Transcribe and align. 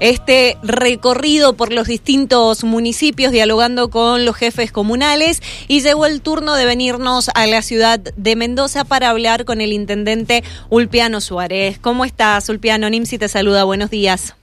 este 0.00 0.56
recorrido 0.62 1.54
por 1.54 1.72
los 1.72 1.88
distintos 1.88 2.62
municipios 2.62 3.32
dialogando 3.32 3.90
con 3.90 4.24
los 4.24 4.36
jefes 4.36 4.70
comunales 4.70 5.42
y 5.66 5.80
llegó 5.80 6.06
el 6.06 6.20
turno 6.20 6.54
de 6.54 6.66
venirnos 6.66 7.30
a 7.34 7.48
la 7.48 7.62
ciudad 7.62 7.98
de 7.98 8.36
Mendoza 8.36 8.84
para 8.84 9.10
hablar 9.10 9.44
con 9.44 9.60
el 9.60 9.72
intendente 9.72 10.44
Ulpiano 10.68 11.20
Suárez. 11.20 11.80
¿Cómo 11.80 12.04
estás, 12.04 12.48
Ulpiano? 12.48 12.88
Nimsi 12.88 13.18
te 13.18 13.26
saluda, 13.26 13.64
buenos 13.64 13.90
días. 13.90 14.36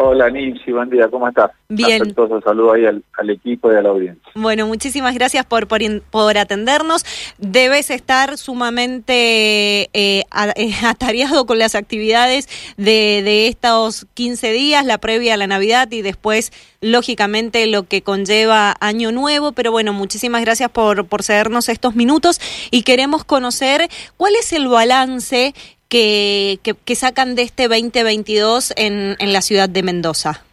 Hola 0.00 0.30
Nimsi, 0.30 0.70
buen 0.70 0.88
día, 0.90 1.08
¿cómo 1.08 1.26
estás? 1.26 1.50
Bien. 1.68 2.00
Entonces 2.00 2.44
saludo 2.44 2.72
ahí 2.72 2.84
al, 2.86 3.30
equipo 3.30 3.72
y 3.72 3.74
a 3.74 3.82
la 3.82 3.88
audiencia. 3.88 4.22
Bueno, 4.36 4.64
muchísimas 4.68 5.12
gracias 5.12 5.44
por, 5.44 5.66
por, 5.66 6.38
atendernos. 6.38 7.04
Debes 7.38 7.90
estar 7.90 8.38
sumamente 8.38 9.90
eh, 9.92 10.22
atareado 10.86 11.46
con 11.46 11.58
las 11.58 11.74
actividades 11.74 12.48
de, 12.76 13.22
de 13.24 13.48
estos 13.48 14.06
15 14.14 14.52
días, 14.52 14.86
la 14.86 14.98
previa 14.98 15.34
a 15.34 15.36
la 15.36 15.48
Navidad 15.48 15.90
y 15.90 16.02
después, 16.02 16.52
lógicamente, 16.80 17.66
lo 17.66 17.82
que 17.82 18.02
conlleva 18.02 18.76
Año 18.78 19.10
Nuevo. 19.10 19.50
Pero 19.50 19.72
bueno, 19.72 19.92
muchísimas 19.92 20.42
gracias 20.42 20.70
por, 20.70 21.08
por 21.08 21.24
cedernos 21.24 21.68
estos 21.68 21.96
minutos 21.96 22.40
y 22.70 22.84
queremos 22.84 23.24
conocer 23.24 23.88
cuál 24.16 24.36
es 24.36 24.52
el 24.52 24.68
balance 24.68 25.54
que, 25.88 26.58
que, 26.62 26.94
sacan 26.94 27.34
de 27.34 27.42
este 27.42 27.68
2022 27.68 28.74
en, 28.76 29.16
en 29.18 29.32
la 29.32 29.40
ciudad 29.40 29.68
de 29.68 29.82
Mendoza? 29.82 30.44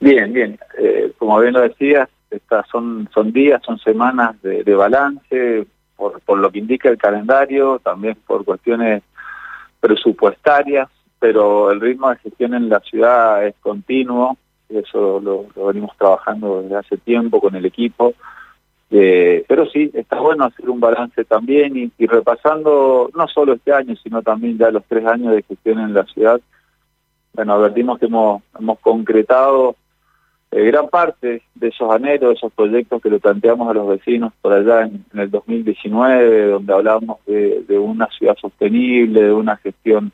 Bien, 0.00 0.32
bien. 0.32 0.58
Eh, 0.78 1.12
como 1.18 1.40
bien 1.40 1.54
lo 1.54 1.60
decías, 1.60 2.08
estas 2.30 2.66
son, 2.68 3.08
son 3.12 3.32
días, 3.32 3.60
son 3.64 3.78
semanas 3.78 4.40
de, 4.42 4.74
balance, 4.74 5.66
por, 5.96 6.20
por 6.20 6.38
lo 6.38 6.50
que 6.50 6.58
indica 6.58 6.88
el 6.88 6.98
calendario, 6.98 7.80
también 7.80 8.16
por 8.26 8.44
cuestiones 8.44 9.02
presupuestarias, 9.80 10.88
pero 11.18 11.70
el 11.72 11.80
ritmo 11.80 12.10
de 12.10 12.16
gestión 12.16 12.54
en 12.54 12.68
la 12.68 12.80
ciudad 12.80 13.44
es 13.46 13.54
continuo, 13.60 14.36
eso 14.68 15.20
lo 15.20 15.66
venimos 15.66 15.96
trabajando 15.96 16.62
desde 16.62 16.76
hace 16.76 16.96
tiempo 16.98 17.40
con 17.40 17.56
el 17.56 17.64
equipo. 17.64 18.14
Eh, 18.90 19.44
pero 19.46 19.66
sí, 19.66 19.90
está 19.92 20.18
bueno 20.20 20.46
hacer 20.46 20.70
un 20.70 20.80
balance 20.80 21.24
también 21.24 21.92
y, 21.98 22.06
repasando 22.06 23.10
no 23.14 23.28
solo 23.28 23.54
este 23.54 23.72
año, 23.72 23.94
sino 24.02 24.22
también 24.22 24.56
ya 24.56 24.70
los 24.70 24.84
tres 24.86 25.04
años 25.06 25.34
de 25.34 25.42
gestión 25.42 25.78
en 25.80 25.94
la 25.94 26.04
ciudad. 26.04 26.40
Bueno, 27.34 27.54
advertimos 27.54 27.98
que 27.98 28.06
hemos, 28.06 28.42
hemos 28.58 28.78
concretado 28.80 29.76
eh, 30.50 30.64
gran 30.64 30.88
parte 30.88 31.42
de 31.54 31.68
esos 31.68 31.90
anhelos, 31.90 32.30
de 32.30 32.34
esos 32.36 32.52
proyectos 32.52 33.02
que 33.02 33.10
le 33.10 33.20
planteamos 33.20 33.68
a 33.68 33.74
los 33.74 33.86
vecinos 33.88 34.32
por 34.40 34.54
allá 34.54 34.82
en, 34.82 35.04
el 35.12 35.30
2019, 35.30 36.46
donde 36.46 36.72
hablábamos 36.72 37.18
de, 37.26 37.78
una 37.78 38.06
ciudad 38.06 38.36
sostenible, 38.36 39.24
de 39.24 39.32
una 39.32 39.56
gestión 39.56 40.10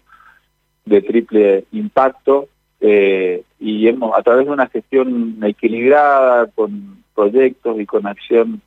de 0.85 1.03
triple 1.03 1.65
impacto, 1.71 2.49
eh, 2.87 3.43
y 3.59 3.89
hemos 3.89 4.15
a 4.15 4.23
través 4.23 4.45
de 4.45 4.53
una 4.53 4.67
gestión 4.67 5.39
equilibrada, 5.43 6.49
con 6.49 7.03
proyectos 7.15 7.81
y 7.81 7.87
con 7.87 8.07
acción 8.07 8.61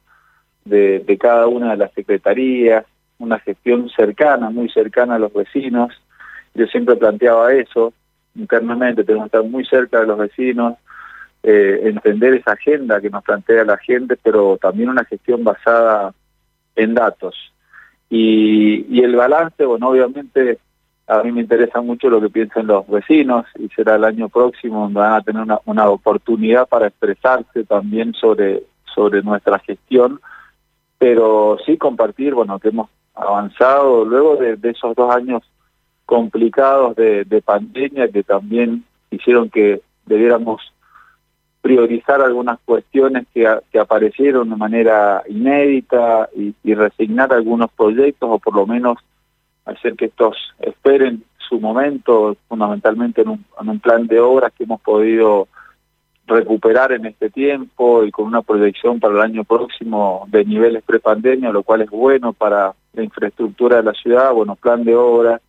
de, 0.65 1.17
cada 1.21 1.45
una 1.45 1.71
de 1.71 1.77
las 1.77 1.93
secretarías, 1.93 2.83
una 3.19 3.38
gestión 3.38 3.89
cercana, 3.89 4.49
muy 4.49 4.69
cercana 4.69 5.15
a 5.15 5.19
los 5.19 5.31
vecinos. 5.31 5.93
Yo 6.55 6.65
siempre 6.65 6.95
planteaba 6.95 7.53
eso, 7.53 7.93
internamente 8.33 9.03
tenemos 9.03 9.29
que 9.29 9.38
estar 9.38 9.51
muy 9.51 9.63
cerca 9.65 9.99
de 9.99 10.07
los 10.07 10.17
vecinos, 10.17 10.77
eh, 11.43 11.81
entender 11.83 12.33
esa 12.33 12.53
agenda 12.53 12.99
que 12.99 13.11
nos 13.11 13.23
plantea 13.23 13.65
la 13.65 13.77
gente, 13.77 14.17
pero 14.17 14.57
también 14.57 14.89
una 14.89 15.05
gestión 15.05 15.43
basada 15.43 16.11
en 16.75 16.95
datos. 16.95 17.35
Y, 18.09 18.83
y 18.89 19.03
el 19.03 19.15
balance, 19.15 19.63
bueno, 19.63 19.89
obviamente 19.89 20.57
a 21.08 21.23
mí 21.23 21.31
me 21.31 21.41
interesa 21.41 21.80
mucho 21.81 22.09
lo 22.09 22.19
que 22.19 22.30
piensan 22.30 22.67
los 22.67 22.86
vecinos 22.88 23.45
y 23.58 23.69
será 23.69 23.95
el 23.95 24.03
año 24.03 24.27
próximo 24.27 24.81
donde 24.81 25.00
van 25.00 25.13
a 25.13 25.22
tener 25.22 25.41
una, 25.41 25.59
una 25.66 25.89
oportunidad 25.89 26.67
para 26.67 26.88
expresarse 26.88 27.63
también 27.63 28.13
sobre, 28.13 28.63
sobre 28.94 29.23
nuestra 29.23 29.58
gestión, 29.59 30.19
pero 30.97 31.58
sí 31.66 31.78
compartir, 31.78 32.33
bueno, 32.33 32.59
que 32.59 32.69
hemos 32.69 32.90
avanzado 33.16 34.03
luego 34.03 34.35
de, 34.35 34.57
esos 34.69 34.95
dos 34.95 35.16
años 35.16 35.44
complicados 36.06 36.95
de, 36.97 37.41
pandemia 37.44 38.09
que 38.09 38.24
también 38.24 38.84
hicieron 39.09 39.50
que 39.50 39.81
debiéramos 40.06 40.62
priorizar 41.62 42.22
algunas 42.22 42.59
cuestiones 42.66 43.25
que, 43.34 43.47
que 43.72 43.79
aparecieron 43.79 44.50
de 44.50 44.56
manera 44.57 45.24
inédita 45.28 46.29
y, 46.35 46.53
y 46.63 46.74
resignar 46.74 47.31
algunos 47.31 47.72
proyectos 47.72 48.29
o 48.29 48.39
por 48.39 48.56
lo 48.56 48.68
menos 48.68 48.97
hacer 49.67 49.95
que 49.95 50.05
estos 50.05 50.35
esperen 50.59 51.23
su 51.47 51.59
momento, 51.59 52.35
fundamentalmente 52.47 53.22
en 53.22 53.29
un, 53.29 53.79
plan 53.79 54.07
de 54.07 54.19
obras 54.19 54.51
que 54.53 54.63
hemos 54.63 54.81
podido 54.81 55.47
recuperar 56.25 56.91
en 56.91 57.05
este 57.05 57.29
tiempo 57.29 58.03
y 58.03 58.11
con 58.11 58.25
una 58.25 58.41
proyección 58.41 59.00
para 59.00 59.13
el 59.13 59.22
año 59.22 59.44
próximo 59.45 60.27
de 60.27 60.44
niveles 60.44 60.83
prepandemia, 60.83 61.51
lo 61.51 61.63
cual 61.63 61.81
es 61.81 61.89
bueno 61.89 62.33
para 62.33 62.73
la 62.94 63.03
infraestructura 63.03 63.77
de 63.77 63.83
la 63.83 63.94
ciudad, 63.94 64.33
bueno, 64.33 64.56
plan 64.56 64.83
de 64.83 64.95
obras, 64.95 65.41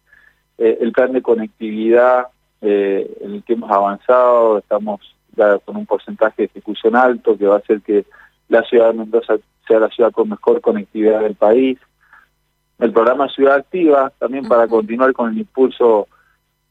eh, 0.57 0.79
el 0.81 0.93
plan 0.93 1.13
de 1.13 1.23
conectividad 1.23 2.29
eh, 2.61 3.11
en 3.21 3.35
el 3.35 3.43
que 3.43 3.55
hemos 3.55 3.71
avanzado, 3.71 4.59
estamos 4.59 5.01
ya 5.37 5.59
con 5.59 5.77
un 5.77 5.87
porcentaje 5.87 6.43
de 6.43 6.47
ejecución 6.47 6.95
alto 6.95 7.37
que 7.37 7.47
va 7.47 7.57
a 7.57 7.59
hacer 7.59 7.81
que 7.81 8.05
la 8.49 8.63
ciudad 8.63 8.93
de 8.93 8.99
Mendoza 8.99 9.35
sea 9.67 9.81
la 9.81 9.89
ciudad 9.89 10.13
con 10.13 10.29
mejor 10.29 10.61
conectividad 10.61 11.21
del 11.21 11.35
país, 11.35 11.79
el 12.79 12.93
programa 12.93 13.29
Ciudad 13.29 13.57
Activa, 13.57 14.13
también 14.19 14.47
para 14.47 14.69
continuar 14.69 15.13
con 15.13 15.31
el 15.31 15.39
impulso 15.39 16.09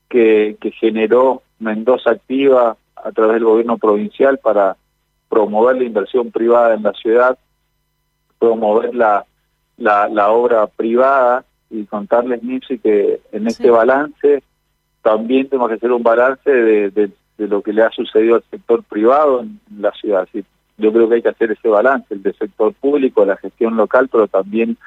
que, 0.10 0.58
que 0.62 0.72
generó 0.72 1.42
Mendoza 1.60 2.12
Activa 2.12 2.78
a 2.96 3.12
través 3.12 3.36
del 3.36 3.44
gobierno 3.44 3.78
provincial 3.78 4.38
para 4.38 4.78
promover 5.30 5.78
la 5.78 5.84
inversión 5.84 6.32
privada 6.32 6.74
en 6.76 6.84
la 6.84 6.94
ciudad, 6.94 7.38
promover 8.40 8.96
la, 8.96 9.26
la, 9.78 10.30
obra 10.32 10.68
privada 10.68 11.44
y 11.70 11.86
contarles, 11.86 12.44
Nipsi, 12.44 12.80
que 12.80 13.20
en 13.32 13.48
este 13.48 13.70
balance 13.70 14.44
también 15.02 15.50
tenemos 15.50 15.70
que 15.70 15.76
hacer 15.76 15.92
un 15.92 16.04
balance 16.04 16.50
de, 16.50 16.90
de, 16.92 17.12
lo 17.38 17.62
que 17.62 17.74
le 17.74 17.84
ha 17.84 17.90
sucedido 17.92 18.36
al 18.36 18.44
sector 18.50 18.84
privado 18.84 19.42
en, 19.42 19.60
la 19.80 19.92
ciudad. 19.92 20.28
yo 20.78 20.94
creo 20.94 21.08
que 21.08 21.16
hay 21.16 21.22
que 21.22 21.30
hacer 21.30 21.52
ese 21.52 21.68
balance, 21.68 22.14
el 22.14 22.24
del 22.24 22.36
sector 22.36 22.74
público, 22.74 23.26
la 23.26 23.38
gestión 23.38 23.76
local, 23.76 24.10
pero 24.12 24.28
también 24.28 24.78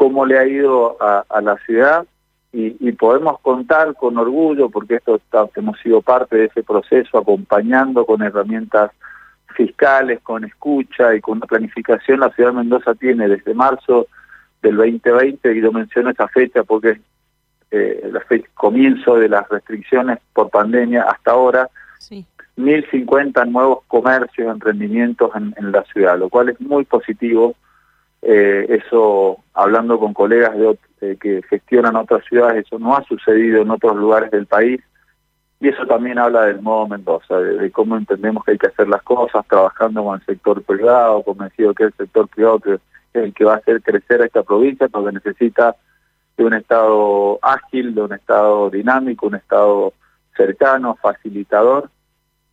cómo 0.00 0.24
le 0.24 0.38
ha 0.38 0.46
ido 0.46 0.96
a, 0.98 1.42
la 1.42 1.58
ciudad 1.66 2.06
y, 2.54 2.90
podemos 2.92 3.38
contar 3.40 3.94
con 3.96 4.16
orgullo, 4.16 4.70
porque 4.70 4.94
esto 4.94 5.20
hemos 5.54 5.78
sido 5.80 6.00
parte 6.00 6.36
de 6.36 6.44
ese 6.46 6.62
proceso, 6.62 7.18
acompañando 7.18 8.06
con 8.06 8.22
herramientas 8.22 8.92
fiscales, 9.54 10.20
con 10.22 10.44
escucha 10.44 11.14
y 11.14 11.20
con 11.20 11.36
una 11.36 11.46
planificación. 11.46 12.20
La 12.20 12.30
ciudad 12.30 12.48
de 12.48 12.56
Mendoza 12.56 12.94
tiene 12.94 13.28
desde 13.28 13.52
marzo 13.52 14.06
del 14.62 14.76
2020, 14.78 15.54
y 15.54 15.60
yo 15.60 15.70
menciono 15.70 16.08
esa 16.08 16.28
fecha 16.28 16.64
porque 16.64 16.92
es 16.92 17.00
eh, 17.70 18.08
la 18.10 18.20
fecha, 18.20 18.48
comienzo 18.54 19.16
de 19.16 19.28
las 19.28 19.46
restricciones 19.50 20.18
por 20.32 20.48
pandemia 20.48 21.02
hasta 21.02 21.32
ahora, 21.32 21.68
sí. 21.98 22.24
1.050 22.56 23.50
nuevos 23.50 23.80
comercios, 23.86 24.50
emprendimientos 24.50 25.30
en, 25.36 25.54
en 25.58 25.72
la 25.72 25.84
ciudad, 25.92 26.18
lo 26.18 26.30
cual 26.30 26.48
es 26.48 26.58
muy 26.58 26.86
positivo 26.86 27.54
eh, 28.22 28.66
eso, 28.68 29.38
hablando 29.54 29.98
con 29.98 30.12
colegas 30.12 30.52
de, 31.00 31.16
que 31.16 31.42
gestionan 31.48 31.96
otras 31.96 32.24
ciudades, 32.26 32.66
eso 32.66 32.78
no 32.78 32.94
ha 32.94 33.02
sucedido 33.04 33.62
en 33.62 33.70
otros 33.70 33.96
lugares 33.96 34.30
del 34.30 34.46
país. 34.46 34.80
Y 35.60 35.68
eso 35.68 35.86
también 35.86 36.18
habla 36.18 36.46
del 36.46 36.62
modo 36.62 36.88
Mendoza, 36.88 37.38
de, 37.38 37.70
cómo 37.70 37.96
entendemos 37.96 38.44
que 38.44 38.52
hay 38.52 38.58
que 38.58 38.68
hacer 38.68 38.88
las 38.88 39.02
cosas, 39.02 39.46
trabajando 39.46 40.02
con 40.04 40.18
el 40.18 40.24
sector 40.24 40.62
privado, 40.62 41.22
convencido 41.22 41.74
que 41.74 41.84
el 41.84 41.92
sector 41.94 42.28
privado 42.28 42.60
que 42.60 42.74
es 42.74 42.80
el 43.12 43.34
que 43.34 43.44
va 43.44 43.54
a 43.54 43.58
hacer 43.58 43.82
crecer 43.82 44.22
a 44.22 44.26
esta 44.26 44.42
provincia, 44.42 44.88
porque 44.88 45.12
necesita 45.12 45.76
de 46.36 46.44
un 46.44 46.54
Estado 46.54 47.38
ágil, 47.42 47.94
de 47.94 48.02
un 48.02 48.12
Estado 48.14 48.70
dinámico, 48.70 49.26
un 49.26 49.34
Estado 49.34 49.92
cercano, 50.36 50.96
facilitador. 51.02 51.90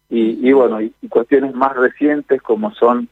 Y, 0.10 0.48
y 0.48 0.52
bueno, 0.54 0.82
y 0.82 0.94
cuestiones 1.10 1.54
más 1.54 1.76
recientes 1.76 2.42
como 2.42 2.74
son 2.74 3.10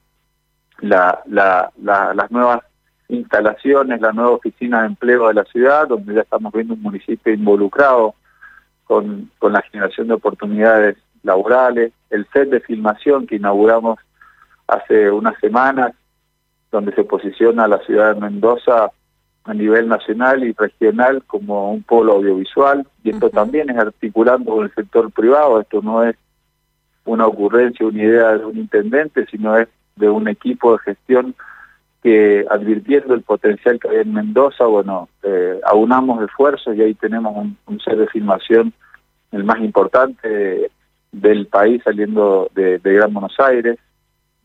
la, 0.79 1.21
la, 1.25 1.71
las 1.77 2.31
nuevas 2.31 2.61
instalaciones, 3.07 4.01
la 4.01 4.11
nueva 4.11 4.31
oficina 4.31 4.81
de 4.81 4.87
empleo 4.87 5.27
de 5.27 5.35
la 5.35 5.43
ciudad, 5.45 5.87
donde 5.87 6.15
ya 6.15 6.21
estamos 6.21 6.51
viendo 6.53 6.73
un 6.73 6.81
municipio 6.81 7.33
involucrado 7.33 8.15
con, 8.85 9.31
con 9.39 9.53
la 9.53 9.61
generación 9.61 10.07
de 10.07 10.15
oportunidades 10.15 10.97
laborales, 11.23 11.91
el 12.09 12.27
set 12.31 12.49
de 12.49 12.59
filmación 12.59 13.27
que 13.27 13.35
inauguramos 13.35 13.99
hace 14.67 15.11
unas 15.11 15.37
semanas, 15.39 15.93
donde 16.71 16.93
se 16.93 17.03
posiciona 17.03 17.67
la 17.67 17.79
ciudad 17.79 18.13
de 18.13 18.21
Mendoza 18.21 18.91
a 19.43 19.53
nivel 19.53 19.87
nacional 19.87 20.43
y 20.43 20.53
regional 20.53 21.23
como 21.25 21.71
un 21.71 21.83
polo 21.83 22.13
audiovisual, 22.13 22.85
y 23.03 23.11
esto 23.11 23.29
también 23.29 23.69
es 23.69 23.77
articulando 23.77 24.51
con 24.51 24.65
el 24.65 24.73
sector 24.73 25.11
privado, 25.11 25.61
esto 25.61 25.81
no 25.81 26.03
es 26.03 26.15
una 27.05 27.27
ocurrencia, 27.27 27.85
una 27.85 28.01
idea 28.01 28.37
de 28.37 28.45
un 28.45 28.57
intendente, 28.57 29.27
sino 29.27 29.55
es 29.55 29.67
de 29.95 30.09
un 30.09 30.27
equipo 30.27 30.73
de 30.73 30.79
gestión 30.79 31.35
que 32.03 32.45
advirtiendo 32.49 33.13
el 33.13 33.23
potencial 33.23 33.79
que 33.79 33.89
hay 33.89 33.97
en 33.97 34.13
Mendoza, 34.13 34.65
bueno, 34.65 35.09
eh, 35.23 35.59
aunamos 35.65 36.21
esfuerzos 36.23 36.75
y 36.75 36.81
ahí 36.81 36.93
tenemos 36.93 37.35
un, 37.65 37.79
ser 37.79 37.97
de 37.97 38.07
filmación 38.07 38.73
el 39.31 39.43
más 39.43 39.59
importante 39.59 40.69
del 41.11 41.47
país 41.47 41.81
saliendo 41.83 42.49
de, 42.53 42.77
de 42.77 42.93
Gran 42.93 43.13
Buenos 43.13 43.39
Aires. 43.39 43.79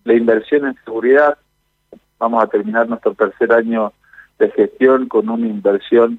La 0.05 0.15
inversión 0.15 0.67
en 0.67 0.77
seguridad, 0.85 1.37
vamos 2.19 2.43
a 2.43 2.47
terminar 2.47 2.89
nuestro 2.89 3.15
tercer 3.15 3.53
año 3.53 3.93
de 4.39 4.51
gestión 4.53 5.07
con 5.07 5.29
una 5.29 5.47
inversión 5.47 6.19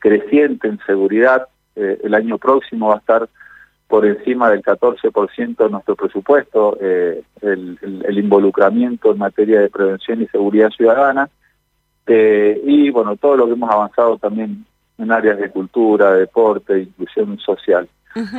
creciente 0.00 0.66
en 0.66 0.80
seguridad. 0.84 1.46
Eh, 1.76 2.00
el 2.02 2.14
año 2.14 2.38
próximo 2.38 2.88
va 2.88 2.96
a 2.96 2.98
estar 2.98 3.28
por 3.90 4.06
encima 4.06 4.48
del 4.48 4.62
14% 4.62 5.56
de 5.56 5.68
nuestro 5.68 5.96
presupuesto 5.96 6.78
eh, 6.80 7.22
el, 7.42 7.76
el, 8.06 8.18
involucramiento 8.18 9.10
en 9.10 9.18
materia 9.18 9.60
de 9.60 9.68
prevención 9.68 10.22
y 10.22 10.28
seguridad 10.28 10.70
ciudadana. 10.70 11.28
Eh, 12.06 12.60
y 12.64 12.90
bueno, 12.90 13.16
todo 13.16 13.36
lo 13.36 13.46
que 13.46 13.54
hemos 13.54 13.68
avanzado 13.68 14.16
también 14.16 14.64
en 14.96 15.10
áreas 15.10 15.38
de 15.38 15.50
cultura, 15.50 16.14
deporte, 16.14 16.82
inclusión 16.82 17.36
social. 17.40 17.88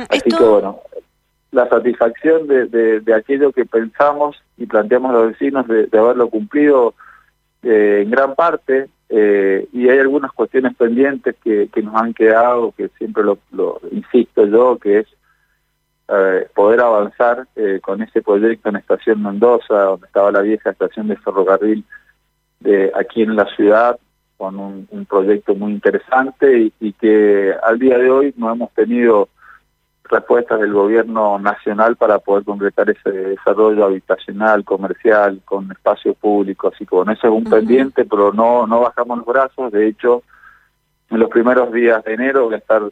Así 0.08 0.30
que 0.30 0.42
bueno, 0.42 0.80
la 1.50 1.68
satisfacción 1.68 2.46
de, 2.46 3.00
de, 3.00 3.14
aquello 3.14 3.52
que 3.52 3.66
pensamos 3.66 4.42
y 4.56 4.64
planteamos 4.64 5.12
los 5.12 5.28
vecinos 5.32 5.68
de, 5.68 5.86
haberlo 5.92 6.30
cumplido 6.30 6.94
eh, 7.62 8.00
en 8.04 8.10
gran 8.10 8.34
parte 8.34 8.88
eh, 9.10 9.68
y 9.70 9.86
hay 9.90 9.98
algunas 9.98 10.32
cuestiones 10.32 10.74
pendientes 10.76 11.36
que, 11.44 11.68
que 11.70 11.82
nos 11.82 11.94
han 11.94 12.14
quedado, 12.14 12.72
que 12.74 12.88
siempre 12.96 13.22
lo, 13.22 13.36
lo 13.50 13.82
insisto 13.90 14.46
yo, 14.46 14.78
que 14.78 15.00
es 15.00 15.06
eh, 16.08 16.48
poder 16.54 16.80
avanzar 16.80 17.46
eh, 17.56 17.80
con 17.82 18.02
ese 18.02 18.22
proyecto 18.22 18.68
en 18.68 18.76
Estación 18.76 19.22
Mendoza, 19.22 19.74
donde 19.74 20.06
estaba 20.06 20.32
la 20.32 20.40
vieja 20.40 20.70
estación 20.70 21.08
de 21.08 21.16
ferrocarril 21.16 21.84
de 22.60 22.92
aquí 22.94 23.22
en 23.22 23.36
la 23.36 23.46
ciudad, 23.56 23.98
con 24.36 24.58
un, 24.58 24.88
un 24.90 25.06
proyecto 25.06 25.54
muy 25.54 25.72
interesante 25.72 26.58
y, 26.58 26.72
y, 26.80 26.92
que 26.94 27.54
al 27.62 27.78
día 27.78 27.96
de 27.98 28.10
hoy 28.10 28.34
no 28.36 28.50
hemos 28.50 28.72
tenido 28.72 29.28
respuestas 30.04 30.60
del 30.60 30.72
gobierno 30.72 31.38
nacional 31.38 31.96
para 31.96 32.18
poder 32.18 32.44
concretar 32.44 32.90
ese 32.90 33.10
desarrollo 33.10 33.84
habitacional, 33.84 34.64
comercial, 34.64 35.40
con 35.44 35.70
espacio 35.70 36.14
público, 36.14 36.68
así 36.68 36.84
que 36.84 36.94
bueno, 36.94 37.12
eso 37.12 37.28
es 37.28 37.32
un 37.32 37.44
pendiente, 37.44 38.04
pero 38.04 38.32
no, 38.32 38.66
no 38.66 38.80
bajamos 38.80 39.18
los 39.18 39.26
brazos, 39.26 39.72
de 39.72 39.88
hecho, 39.88 40.22
en 41.10 41.18
los 41.18 41.30
primeros 41.30 41.72
días 41.72 42.02
de 42.04 42.14
enero 42.14 42.46
voy 42.46 42.54
a 42.54 42.58
estar 42.58 42.82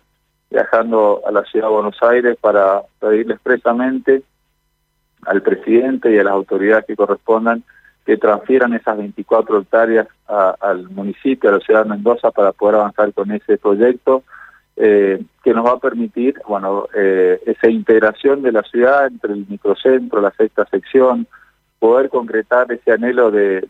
viajando 0.51 1.23
a 1.27 1.31
la 1.31 1.45
ciudad 1.45 1.69
de 1.69 1.75
Buenos 1.75 2.03
Aires 2.03 2.37
para 2.41 2.83
pedirle 2.99 3.35
expresamente 3.35 4.23
al 5.27 5.43
presidente 5.43 6.13
y 6.13 6.19
a 6.19 6.25
las 6.25 6.33
autoridades 6.33 6.87
que 6.87 6.97
correspondan 6.97 7.63
que 8.05 8.17
transfieran 8.17 8.73
esas 8.73 8.97
24 8.97 9.61
hectáreas 9.61 10.09
al 10.27 10.89
municipio, 10.91 11.51
a 11.51 11.55
la 11.55 11.61
ciudad 11.61 11.85
de 11.85 11.91
Mendoza, 11.91 12.31
para 12.31 12.53
poder 12.53 12.77
avanzar 12.77 13.13
con 13.13 13.31
ese 13.31 13.59
proyecto 13.59 14.25
eh, 14.77 15.23
que 15.45 15.53
nos 15.53 15.67
va 15.67 15.73
a 15.73 15.79
permitir, 15.79 16.41
bueno, 16.49 16.87
eh, 16.95 17.41
esa 17.47 17.69
integración 17.69 18.43
de 18.43 18.53
la 18.53 18.63
ciudad 18.63 19.07
entre 19.07 19.35
el 19.35 19.47
microcentro, 19.47 20.21
la 20.21 20.33
sexta 20.33 20.65
sección, 20.67 21.27
poder 21.79 22.09
concretar 22.09 22.73
ese 22.73 22.93
anhelo 22.93 23.31
de, 23.31 23.63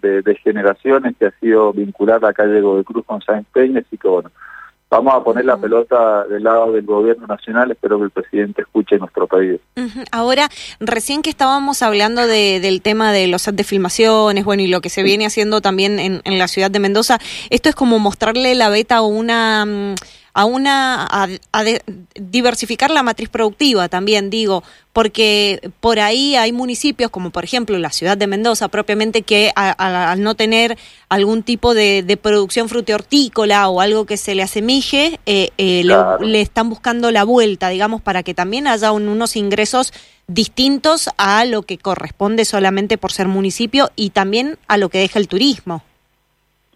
generaciones 0.43 1.17
que 1.19 1.27
ha 1.27 1.33
sido 1.41 1.73
vincular 1.73 2.23
la 2.23 2.33
calle 2.33 2.61
de 2.61 2.85
Cruz 2.85 3.05
con 3.05 3.21
Sáenz 3.23 3.47
Peña, 3.53 3.81
así 3.81 3.99
que 3.99 4.09
bueno, 4.09 4.31
vamos 4.91 5.15
a 5.15 5.23
poner 5.23 5.45
la 5.45 5.57
pelota 5.57 6.25
del 6.25 6.43
lado 6.43 6.73
del 6.73 6.85
gobierno 6.85 7.27
nacional, 7.27 7.71
espero 7.71 7.99
que 7.99 8.05
el 8.05 8.11
presidente 8.11 8.63
escuche 8.63 8.99
nuestro 8.99 9.27
pedido. 9.29 9.59
Ahora, 10.11 10.49
recién 10.81 11.23
que 11.23 11.31
estábamos 11.31 11.83
hablando 11.83 12.27
de, 12.27 12.59
del 12.61 12.83
tema 12.83 13.13
de 13.13 13.29
los 13.29 13.43
set 13.43 13.55
de 13.55 13.65
filmaciones, 13.65 14.45
bueno, 14.45 14.63
y 14.63 14.67
lo 14.67 14.81
que 14.81 14.91
se 14.91 15.05
viene 15.05 15.27
haciendo 15.27 15.61
también 15.61 16.01
en, 16.01 16.21
en 16.25 16.39
la 16.39 16.49
ciudad 16.49 16.71
de 16.71 16.81
Mendoza, 16.81 17.19
esto 17.51 17.69
es 17.69 17.75
como 17.77 17.99
mostrarle 17.99 18.55
la 18.55 18.69
beta 18.69 18.97
a 18.97 19.03
una... 19.03 19.95
A 20.41 20.47
una 20.47 21.05
a, 21.05 21.29
diversificar 22.15 22.91
la 22.91 23.03
matriz 23.03 23.29
productiva 23.29 23.91
también 23.91 24.31
digo 24.31 24.63
porque 24.95 25.71
por 25.81 26.01
ahí 26.01 26.35
hay 26.35 26.51
municipios 26.51 27.11
como 27.11 27.29
por 27.29 27.45
ejemplo 27.45 27.77
la 27.77 27.91
ciudad 27.91 28.17
de 28.17 28.27
Mendoza 28.27 28.69
propiamente 28.69 29.21
que 29.21 29.53
al 29.55 30.23
no 30.23 30.35
tener 30.37 30.79
algún 31.11 31.43
tipo 31.43 31.75
de, 31.75 32.19
producción 32.23 32.71
frutihortícola 32.71 33.69
o 33.69 33.83
algo 33.83 34.07
que 34.07 34.17
se 34.17 34.35
le 34.35 34.43
asemije 34.43 35.21
eh, 35.27 35.51
eh, 35.59 35.85
le, 35.85 36.41
están 36.41 36.71
buscando 36.71 37.11
la 37.11 37.25
vuelta 37.25 37.69
digamos 37.69 38.01
para 38.01 38.23
que 38.23 38.33
también 38.33 38.67
haya 38.67 38.93
unos 38.93 39.37
ingresos 39.37 39.93
distintos 40.27 41.11
a 41.19 41.45
lo 41.45 41.65
que 41.65 41.77
corresponde 41.77 42.47
solamente 42.47 42.97
por 42.97 43.13
ser 43.13 43.29
municipio 43.29 43.91
y 43.95 44.09
también 44.09 44.57
a 44.69 44.79
lo 44.79 44.89
que 44.89 45.01
deja 45.01 45.19
el 45.19 45.29
turismo. 45.29 45.83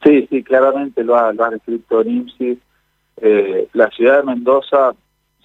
Sí 0.05 0.27
sí 0.29 0.43
claramente 0.43 1.03
lo 1.03 1.17
ha, 1.17 1.33
lo 1.33 1.47
ha 1.47 1.49
descrito 1.49 2.05
NIMSI 2.05 2.59
eh, 3.21 3.69
la 3.73 3.89
ciudad 3.91 4.19
de 4.19 4.25
Mendoza, 4.25 4.95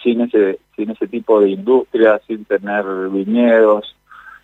sin 0.02 0.22
ese, 0.22 0.60
sin 0.76 0.92
ese 0.92 1.08
tipo 1.08 1.40
de 1.40 1.50
industria, 1.50 2.22
sin 2.28 2.46
tener 2.46 2.86
viñedos 3.10 3.96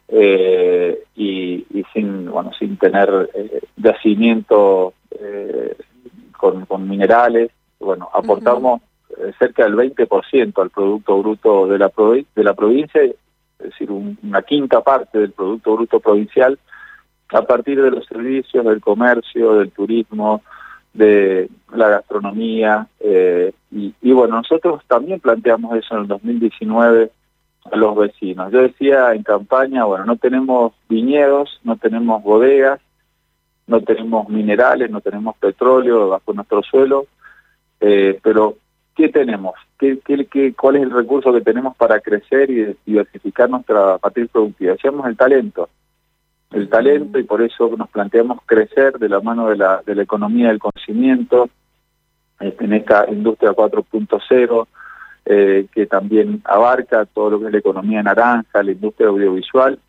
eh, 0.08 1.04
y, 1.16 1.66
sin, 1.94 2.30
bueno, 2.30 2.52
sin 2.60 2.78
tener 2.78 3.30
eh, 3.34 3.62
yacimiento 3.78 4.94
eh, 5.12 5.76
con, 6.38 6.66
con, 6.66 6.88
minerales, 6.88 7.52
bueno, 7.80 8.10
aportamos 8.14 8.82
cerca 9.40 9.64
del 9.64 9.76
20% 9.76 10.62
al 10.62 10.70
Producto 10.70 11.20
Bruto 11.20 11.68
de 11.68 11.80
la, 11.80 11.92
de 12.36 12.44
la 12.44 12.54
provincia, 12.54 13.02
es 13.02 13.16
decir, 13.58 13.90
una 13.90 14.42
quinta 14.42 14.82
parte 14.82 15.20
del 15.20 15.32
Producto 15.32 15.76
Bruto 15.76 16.00
provincial, 16.02 16.60
a 17.30 17.42
partir 17.44 17.82
de 17.82 17.92
los 17.92 18.06
servicios, 18.06 18.66
del 18.66 18.82
comercio, 18.82 19.56
del 19.56 19.72
turismo, 19.72 20.44
de 20.96 21.50
la 21.74 21.90
gastronomía. 21.90 22.88
Eh, 23.00 23.54
y, 23.72 24.12
bueno, 24.12 24.38
nosotros 24.38 24.82
también 24.88 25.20
planteamos 25.20 25.78
eso 25.78 25.96
en 25.96 26.02
el 26.02 26.08
2019 26.08 27.12
a 27.72 27.76
los 27.76 27.96
vecinos. 27.96 28.52
Yo 28.52 28.62
decía 28.62 29.14
en 29.14 29.24
campaña, 29.24 29.84
bueno, 29.84 30.06
no 30.06 30.16
tenemos 30.16 30.74
viñedos, 30.88 31.60
no 31.64 31.76
tenemos 31.76 32.24
bodegas, 32.24 32.80
no 33.68 33.82
tenemos 33.82 34.30
minerales, 34.30 34.90
no 34.90 35.02
tenemos 35.02 35.36
petróleo 35.38 36.10
bajo 36.10 36.34
nuestro 36.34 36.62
suelo, 36.64 37.08
eh, 37.82 38.20
pero 38.24 38.56
¿qué 38.96 39.10
tenemos? 39.10 39.56
¿Qué, 39.78 40.00
qué, 40.06 40.26
qué, 40.28 40.54
cuál 40.54 40.78
es 40.78 40.84
el 40.84 40.92
recurso 40.92 41.34
que 41.34 41.42
tenemos 41.42 41.76
para 41.76 42.00
crecer 42.00 42.50
y 42.50 42.78
diversificar 42.86 43.50
nuestra 43.50 44.00
matriz 44.02 44.30
productiva? 44.32 44.74
Decíamos 44.74 45.06
el 45.08 45.18
talento 45.18 45.70
el 46.52 46.70
talento 46.70 47.20
y 47.20 47.24
por 47.24 47.42
eso 47.42 47.74
nos 47.78 47.90
planteamos 47.90 48.40
crecer 48.46 48.98
de 48.98 49.10
la 49.10 49.20
mano 49.20 49.50
de 49.50 49.58
la, 49.58 49.82
de 49.86 49.96
la 49.96 50.04
economía 50.04 50.50
del 50.50 50.60
conocimiento 50.60 51.50
este, 52.40 52.66
en 52.66 52.74
esta 52.74 53.06
industria 53.10 53.52
4.0 53.52 54.68
eh, 55.26 55.68
que 55.74 55.86
también 55.88 56.42
abarca 56.46 57.06
todo 57.06 57.32
lo 57.32 57.40
que 57.40 57.48
es 57.48 57.52
la 57.52 57.58
economía 57.58 58.04
naranja, 58.04 58.62
la 58.62 58.72
industria 58.72 59.08
audiovisual 59.08 59.80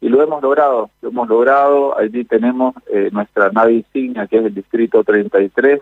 y 0.00 0.08
lo 0.08 0.22
hemos 0.22 0.42
logrado, 0.42 0.90
lo 1.00 1.08
hemos 1.08 1.28
logrado, 1.28 1.96
allí 1.96 2.24
tenemos 2.24 2.74
eh, 2.92 3.08
nuestra 3.12 3.50
nave 3.50 3.74
insignia 3.74 4.26
que 4.26 4.38
es 4.38 4.44
el 4.44 4.54
distrito 4.54 5.02
33 5.04 5.80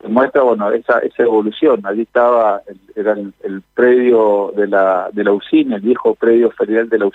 que 0.00 0.08
muestra 0.08 0.42
bueno 0.42 0.70
esa 0.70 0.98
esa 1.00 1.22
evolución. 1.22 1.80
Allí 1.84 2.02
estaba 2.02 2.62
el, 2.66 2.78
era 2.94 3.12
el, 3.12 3.62
predio 3.74 4.52
de 4.56 4.68
la 4.68 5.10
de 5.12 5.24
la 5.24 5.32
usina 5.32 5.76
el 5.76 5.82
viejo 5.82 6.14
predio 6.14 6.50
ferial 6.50 6.88
de 6.88 6.98
la 6.98 7.06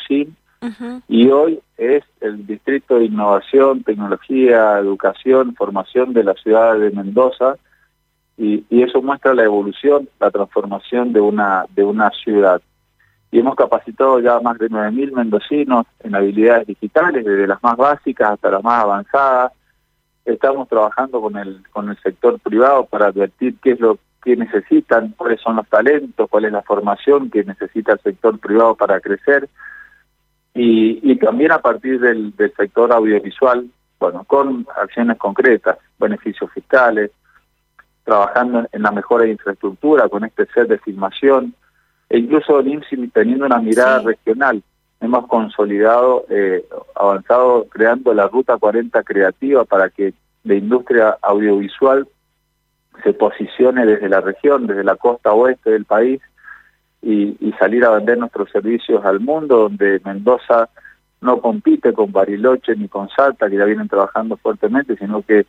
y 1.08 1.30
hoy 1.30 1.62
es 1.78 2.04
el 2.20 2.46
Distrito 2.46 3.00
de 3.00 3.06
Innovación, 3.06 3.84
Tecnología, 3.84 4.78
Educación, 4.78 5.56
Formación 5.56 6.14
de 6.14 6.24
la 6.24 6.34
ciudad 6.34 6.78
de 6.78 6.92
Mendoza, 6.92 7.56
y, 8.38 8.64
eso 8.70 9.02
muestra 9.02 9.34
la 9.34 9.44
evolución, 9.44 10.08
la 10.20 10.32
transformación 10.32 11.12
de 11.12 11.20
una, 11.20 11.66
de 11.76 11.84
una 11.84 12.10
ciudad. 12.12 12.62
Y 13.32 13.40
hemos 13.40 13.56
capacitado 13.56 14.20
ya 14.22 14.40
más 14.40 14.58
de 14.58 14.70
9.000 14.70 15.12
mendocinos 15.12 15.86
en 16.00 16.16
habilidades 16.16 16.68
digitales, 16.68 17.26
desde 17.26 17.48
las 17.48 17.62
más 17.62 17.76
básicas 17.76 18.32
hasta 18.32 18.50
las 18.50 18.64
más 18.64 18.84
avanzadas. 18.84 19.52
Estamos 20.26 20.68
trabajando 20.68 21.22
con 21.22 21.38
el, 21.38 21.64
con 21.70 21.90
el 21.90 21.98
sector 22.02 22.40
privado 22.40 22.86
para 22.86 23.08
advertir 23.08 23.56
qué 23.62 23.72
es 23.72 23.80
lo 23.80 24.00
que 24.24 24.36
necesitan, 24.36 25.14
cuáles 25.18 25.42
son 25.42 25.58
los 25.58 25.68
talentos, 25.68 26.30
cuál 26.30 26.46
es 26.46 26.52
la 26.52 26.62
formación 26.62 27.30
que 27.30 27.44
necesita 27.44 27.94
el 27.94 28.00
sector 28.00 28.40
privado 28.40 28.76
para 28.76 29.00
crecer 29.00 29.50
y, 30.54 31.16
también 31.18 31.52
a 31.52 31.60
partir 31.60 32.00
del, 32.00 32.34
sector 32.58 32.92
audiovisual, 32.92 33.70
bueno, 34.00 34.24
con 34.26 34.66
acciones 34.82 35.18
concretas, 35.18 35.78
beneficios 36.00 36.52
fiscales, 36.52 37.12
trabajando 38.04 38.68
en 38.72 38.82
la 38.82 38.92
mejora 38.92 39.26
de 39.26 39.32
infraestructura 39.32 40.10
con 40.10 40.24
este 40.24 40.46
set 40.48 40.68
de 40.68 40.80
filmación, 40.80 41.54
e 42.10 42.18
incluso 42.18 42.60
INSI 42.62 43.10
teniendo 43.10 43.46
una 43.46 43.60
mirada 43.60 44.00
regional. 44.00 44.64
Hemos 45.00 45.28
consolidado, 45.28 46.26
eh, 46.30 46.66
avanzado 46.96 47.68
creando 47.70 48.14
la 48.14 48.28
Ruta 48.28 48.58
40 48.58 49.04
Creativa 49.04 49.64
para 49.64 49.90
que 49.90 50.14
la 50.44 50.56
industria 50.56 51.18
audiovisual 51.22 52.08
se 53.04 53.14
posicione 53.14 53.86
desde 53.86 54.10
la 54.10 54.22
región, 54.22 54.68
desde 54.68 54.84
la 54.84 54.96
costa 54.96 55.32
oeste 55.32 55.72
del 55.72 55.86
país, 55.86 56.20
y, 57.02 57.54
salir 57.60 57.84
a 57.84 57.92
vender 57.92 58.18
nuestros 58.18 58.50
servicios 58.52 59.04
al 59.04 59.20
mundo, 59.20 59.58
donde 59.58 60.00
Mendoza 60.06 60.70
no 61.22 61.42
compite 61.42 61.92
con 61.92 62.12
Bariloche 62.12 62.76
ni 62.76 62.88
con 62.88 63.10
Salta, 63.10 63.50
que 63.50 63.58
ya 63.58 63.66
vienen 63.66 63.90
trabajando 63.90 64.38
fuertemente, 64.38 64.96
sino 64.96 65.22
que 65.22 65.46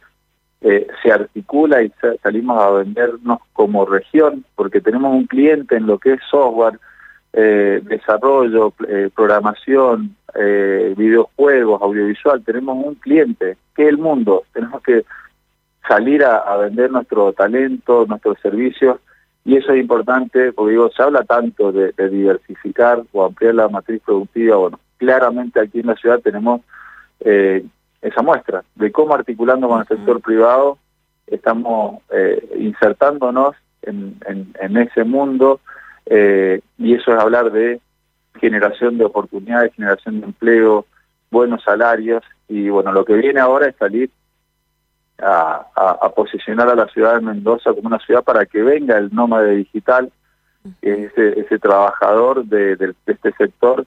eh, 0.63 0.89
se 1.03 1.13
articula 1.13 1.83
y 1.83 1.93
salimos 2.23 2.61
a 2.61 2.71
vendernos 2.71 3.39
como 3.53 3.87
región, 3.87 4.45
porque 4.57 4.81
tenemos 4.81 5.13
un 5.13 5.27
cliente 5.27 5.77
en 5.77 5.87
lo 5.87 5.99
que 5.99 6.15
es 6.15 6.21
software, 6.29 6.79
eh, 7.33 7.81
desarrollo, 7.85 8.75
eh, 8.89 9.09
programación, 9.15 10.17
videojuegos, 10.97 11.83
audiovisual, 11.83 12.43
tenemos 12.45 12.85
un 12.85 12.95
cliente, 12.95 13.57
que 13.75 13.83
es 13.83 13.89
el 13.89 13.99
mundo. 13.99 14.45
Tenemos 14.53 14.81
que 14.83 15.05
salir 15.89 16.25
a, 16.25 16.57
vender 16.57 16.91
nuestro 16.91 17.33
talento, 17.33 18.07
nuestros 18.07 18.39
servicios, 18.41 19.01
y 19.45 19.57
eso 19.57 19.73
es 19.73 19.81
importante, 19.81 20.53
porque 20.53 20.73
digo, 20.73 20.91
se 20.91 21.03
habla 21.03 21.25
tanto 21.25 21.73
de, 21.73 21.93
diversificar 22.11 23.03
o 23.13 23.25
ampliar 23.25 23.55
la 23.55 23.69
matriz 23.69 24.03
productiva, 24.05 24.57
bueno, 24.57 24.81
claramente 24.99 25.61
aquí 25.61 25.81
en 25.81 25.87
la 25.87 25.97
ciudad 25.97 26.21
tenemos 26.21 26.61
esa 27.21 28.23
muestra 28.23 28.65
de 28.77 28.91
cómo 28.93 29.15
articulando 29.15 29.69
con 29.69 29.81
el 29.81 29.87
sector 29.87 30.21
privado 30.23 30.79
estamos 31.27 32.03
insertándonos 32.57 33.55
en, 33.83 34.17
en 34.27 34.77
ese 34.77 35.05
mundo. 35.05 35.61
Eh, 36.13 36.61
y 36.77 36.95
eso 36.95 37.13
es 37.13 37.21
hablar 37.21 37.53
de 37.53 37.81
generación 38.41 38.99
de 38.99 39.05
oportunidades, 39.05 39.73
generación 39.75 40.21
de 40.21 40.27
empleo, 40.27 40.87
buenos 41.31 41.63
salarios, 41.63 42.25
y 42.49 42.69
bueno, 42.69 42.93
lo 42.93 43.05
que 43.05 43.15
viene 43.15 43.39
ahora 43.39 43.69
es 43.69 43.77
salir 43.77 44.11
a, 45.23 46.13
posicionar 46.15 46.69
a 46.69 46.75
la 46.75 46.87
ciudad 46.89 47.15
de 47.15 47.21
Mendoza 47.21 47.73
como 47.73 47.89
una 47.89 47.99
ciudad 47.99 48.23
para 48.23 48.47
que 48.47 48.63
venga 48.63 48.99
el 48.99 49.15
nómade 49.15 49.57
digital, 49.57 50.11
ese, 50.83 51.41
ese 51.41 51.59
trabajador 51.59 52.45
de, 52.45 52.95
este 53.07 53.33
sector 53.33 53.87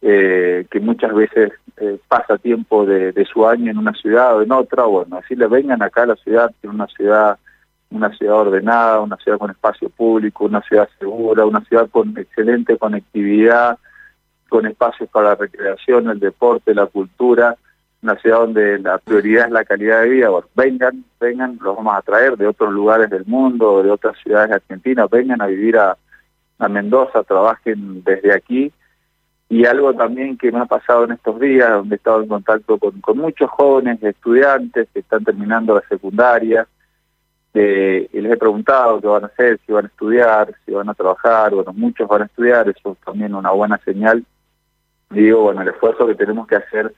eh, 0.00 0.66
que 0.70 0.80
muchas 0.80 1.12
veces 1.12 1.52
eh, 1.76 1.98
pasa 2.08 2.38
tiempo 2.38 2.86
de, 2.86 3.12
de, 3.12 3.24
su 3.26 3.46
año 3.46 3.70
en 3.70 3.78
una 3.78 3.92
ciudad 3.92 4.36
o 4.36 4.42
en 4.42 4.52
otra, 4.52 4.84
bueno, 4.84 5.18
así 5.18 5.34
le 5.34 5.46
vengan 5.48 5.82
acá 5.82 6.04
a 6.04 6.06
la 6.06 6.16
ciudad, 6.16 6.50
en 6.62 6.70
una 6.70 6.86
ciudad 6.86 7.38
una 7.90 8.14
ciudad 8.16 8.36
ordenada, 8.36 9.00
una 9.00 9.16
ciudad 9.16 9.38
con 9.38 9.50
espacio 9.50 9.88
público, 9.88 10.44
una 10.44 10.60
ciudad 10.62 10.88
segura, 10.98 11.46
una 11.46 11.62
ciudad 11.62 11.88
con 11.90 12.16
excelente 12.18 12.76
conectividad, 12.76 13.78
con 14.48 14.66
espacios 14.66 15.08
para 15.10 15.30
la 15.30 15.34
recreación, 15.36 16.08
el 16.08 16.20
deporte, 16.20 16.74
la 16.74 16.86
cultura, 16.86 17.56
una 18.02 18.16
ciudad 18.16 18.38
donde 18.38 18.78
la 18.78 18.98
prioridad 18.98 19.46
es 19.46 19.52
la 19.52 19.64
calidad 19.64 20.02
de 20.02 20.08
vida. 20.08 20.28
Bueno, 20.28 20.48
vengan, 20.54 21.04
vengan, 21.20 21.58
los 21.60 21.76
vamos 21.76 21.96
a 21.96 22.02
traer 22.02 22.36
de 22.36 22.46
otros 22.46 22.72
lugares 22.72 23.10
del 23.10 23.26
mundo, 23.26 23.82
de 23.82 23.90
otras 23.90 24.16
ciudades 24.22 24.50
de 24.50 24.56
Argentina, 24.56 25.06
vengan 25.10 25.42
a 25.42 25.46
vivir 25.46 25.76
a, 25.76 25.96
Mendoza, 26.68 27.22
trabajen 27.22 28.02
desde 28.02 28.34
aquí. 28.34 28.72
Y 29.48 29.64
algo 29.64 29.94
también 29.94 30.36
que 30.36 30.50
me 30.50 30.58
ha 30.58 30.66
pasado 30.66 31.04
en 31.04 31.12
estos 31.12 31.38
días, 31.40 31.70
donde 31.70 31.94
he 31.94 31.96
estado 31.96 32.22
en 32.22 32.28
contacto 32.28 32.78
con, 32.78 33.00
con 33.00 33.16
muchos 33.16 33.48
jóvenes 33.50 34.02
estudiantes 34.02 34.88
que 34.92 34.98
están 34.98 35.24
terminando 35.24 35.74
la 35.74 35.82
secundaria, 35.88 36.66
y 37.54 38.20
les 38.20 38.32
he 38.32 38.36
preguntado 38.36 39.00
qué 39.00 39.06
van 39.06 39.24
a 39.24 39.28
hacer, 39.28 39.58
si 39.66 39.72
van 39.72 39.86
a 39.86 39.88
estudiar, 39.88 40.54
si 40.64 40.72
van 40.72 40.88
a 40.88 40.94
trabajar, 40.94 41.54
bueno, 41.54 41.72
muchos 41.72 42.08
van 42.08 42.22
a 42.22 42.26
estudiar, 42.26 42.68
eso 42.68 42.92
es 42.92 42.98
también 43.04 43.34
una 43.34 43.50
buena 43.50 43.78
señal. 43.84 44.24
Digo, 45.10 45.42
bueno, 45.42 45.62
el 45.62 45.68
esfuerzo 45.68 46.06
que 46.06 46.14
tenemos 46.14 46.46
que 46.46 46.56
hacer 46.56 46.92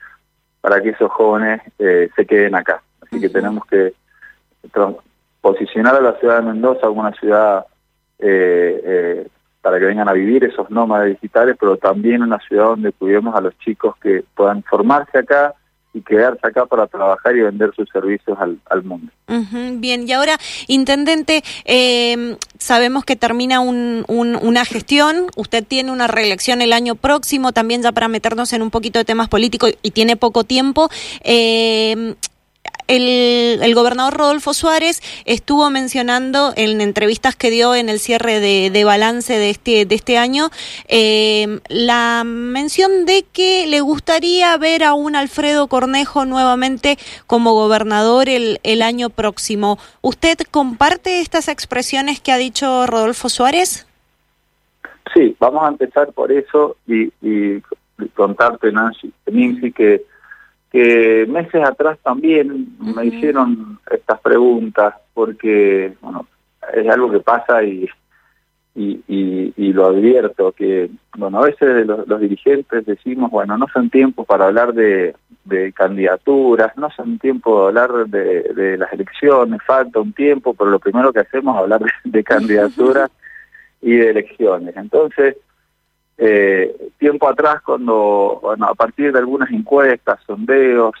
para 0.61 0.81
que 0.81 0.89
esos 0.89 1.11
jóvenes 1.11 1.61
eh, 1.79 2.09
se 2.15 2.25
queden 2.25 2.55
acá. 2.55 2.81
Así 3.01 3.19
que 3.19 3.29
tenemos 3.29 3.65
que 3.65 3.93
posicionar 5.41 5.95
a 5.95 6.01
la 6.01 6.13
ciudad 6.19 6.37
de 6.37 6.43
Mendoza 6.43 6.87
como 6.87 7.01
una 7.01 7.13
ciudad 7.13 7.65
eh, 8.19 8.81
eh, 8.85 9.27
para 9.61 9.79
que 9.79 9.85
vengan 9.85 10.07
a 10.07 10.13
vivir 10.13 10.43
esos 10.43 10.69
nómadas 10.69 11.07
digitales, 11.07 11.55
pero 11.59 11.77
también 11.77 12.21
una 12.21 12.39
ciudad 12.39 12.65
donde 12.65 12.91
cuidemos 12.91 13.35
a 13.35 13.41
los 13.41 13.57
chicos 13.59 13.95
que 13.97 14.23
puedan 14.35 14.63
formarse 14.63 15.17
acá, 15.17 15.55
y 15.93 16.01
quedarse 16.01 16.39
acá 16.43 16.65
para 16.65 16.87
trabajar 16.87 17.35
y 17.35 17.41
vender 17.41 17.71
sus 17.75 17.89
servicios 17.89 18.37
al, 18.39 18.59
al 18.69 18.83
mundo. 18.83 19.11
bien, 19.79 20.07
y 20.07 20.11
ahora, 20.13 20.37
Intendente, 20.67 21.43
eh, 21.65 22.37
sabemos 22.57 23.03
que 23.03 23.15
termina 23.15 23.59
un, 23.59 24.05
una 24.07 24.65
gestión, 24.65 25.27
usted 25.35 25.65
tiene 25.65 25.91
una 25.91 26.07
reelección 26.07 26.61
el 26.61 26.73
año 26.73 26.95
próximo, 26.95 27.51
también 27.51 27.81
ya 27.81 27.91
para 27.91 28.07
meternos 28.07 28.53
en 28.53 28.61
un 28.61 28.71
poquito 28.71 28.99
de 28.99 29.05
temas 29.05 29.27
políticos 29.27 29.73
y 29.81 29.91
tiene 29.91 30.15
poco 30.15 30.43
tiempo. 30.43 30.89
Eh, 31.23 32.15
el, 32.91 33.73
gobernador 33.73 34.13
Rodolfo 34.13 34.53
Suárez 34.53 35.01
estuvo 35.25 35.69
mencionando 35.69 36.53
en 36.55 36.81
entrevistas 36.81 37.35
que 37.35 37.49
dio 37.49 37.73
en 37.75 37.89
el 37.89 37.99
cierre 37.99 38.39
de, 38.39 38.83
balance 38.83 39.37
de 39.37 39.49
este, 39.49 39.85
de 39.85 39.95
este 39.95 40.17
año 40.17 40.49
eh, 40.87 41.59
la 41.69 42.23
mención 42.25 43.05
de 43.05 43.23
que 43.31 43.67
le 43.67 43.79
gustaría 43.81 44.57
ver 44.57 44.83
a 44.83 44.93
un 44.93 45.15
Alfredo 45.15 45.67
Cornejo 45.67 46.25
nuevamente 46.25 46.97
como 47.27 47.53
gobernador 47.53 48.27
el, 48.27 48.59
el 48.63 48.81
año 48.81 49.09
próximo. 49.09 49.77
¿Usted 50.01 50.37
comparte 50.49 51.21
estas 51.21 51.47
expresiones 51.47 52.19
que 52.19 52.31
ha 52.31 52.37
dicho 52.37 52.87
Rodolfo 52.87 53.29
Suárez? 53.29 53.87
Sí, 55.13 55.35
vamos 55.39 55.63
a 55.63 55.69
empezar 55.69 56.11
por 56.13 56.31
eso 56.31 56.77
y, 56.87 57.11
y 57.21 57.61
contarte, 58.15 58.71
Nancy, 58.71 59.11
Nancy 59.25 59.71
que 59.71 60.03
que 60.71 61.25
meses 61.27 61.63
atrás 61.63 61.99
también 62.01 62.75
me 62.79 63.05
hicieron 63.05 63.79
estas 63.91 64.19
preguntas 64.21 64.95
porque, 65.13 65.93
bueno, 66.01 66.25
es 66.73 66.87
algo 66.89 67.11
que 67.11 67.19
pasa 67.19 67.61
y, 67.63 67.89
y, 68.73 69.03
y, 69.57 69.73
lo 69.73 69.87
advierto, 69.87 70.53
que, 70.53 70.89
bueno, 71.17 71.39
a 71.39 71.45
veces 71.45 71.85
los, 71.85 72.19
dirigentes 72.21 72.85
decimos, 72.85 73.29
bueno, 73.29 73.57
no 73.57 73.67
son 73.73 73.89
tiempos 73.89 74.25
para 74.25 74.47
hablar 74.47 74.73
de, 74.73 75.13
de 75.43 75.73
candidaturas, 75.73 76.77
no 76.77 76.89
son 76.91 77.19
tiempo 77.19 77.61
de 77.61 77.67
hablar 77.67 78.07
de, 78.07 78.43
de, 78.53 78.77
las 78.77 78.93
elecciones, 78.93 79.59
falta 79.67 79.99
un 79.99 80.13
tiempo, 80.13 80.53
pero 80.53 80.69
lo 80.69 80.79
primero 80.79 81.11
que 81.11 81.19
hacemos 81.19 81.55
es 81.55 81.61
hablar 81.63 81.81
de, 81.81 81.91
de 82.09 82.23
candidaturas 82.23 83.11
y 83.81 83.91
de 83.97 84.09
elecciones. 84.11 84.77
Entonces, 84.77 85.35
eh, 86.23 86.91
tiempo 86.99 87.27
atrás, 87.27 87.63
cuando, 87.63 88.55
a 88.59 88.75
partir 88.75 89.11
de 89.11 89.17
algunas 89.17 89.49
encuestas, 89.49 90.19
sondeos, 90.27 90.93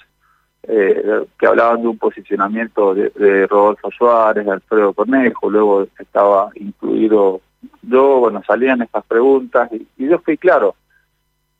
eh, 0.63 1.25
que 1.39 1.45
hablaban 1.45 1.83
de 1.83 1.89
un 1.89 1.97
posicionamiento 1.99 2.95
de, 2.95 3.45
Rodolfo 3.45 3.91
Suárez, 3.91 4.45
de 4.45 4.51
Alfredo 4.51 4.93
Cornejo, 4.93 5.47
luego 5.47 5.87
estaba 5.99 6.49
incluido 6.55 7.41
yo, 7.83 8.19
bueno, 8.19 8.41
salían 8.47 8.81
estas 8.81 9.05
preguntas 9.05 9.69
y, 9.71 10.07
yo 10.07 10.17
fui 10.19 10.37
claro. 10.37 10.75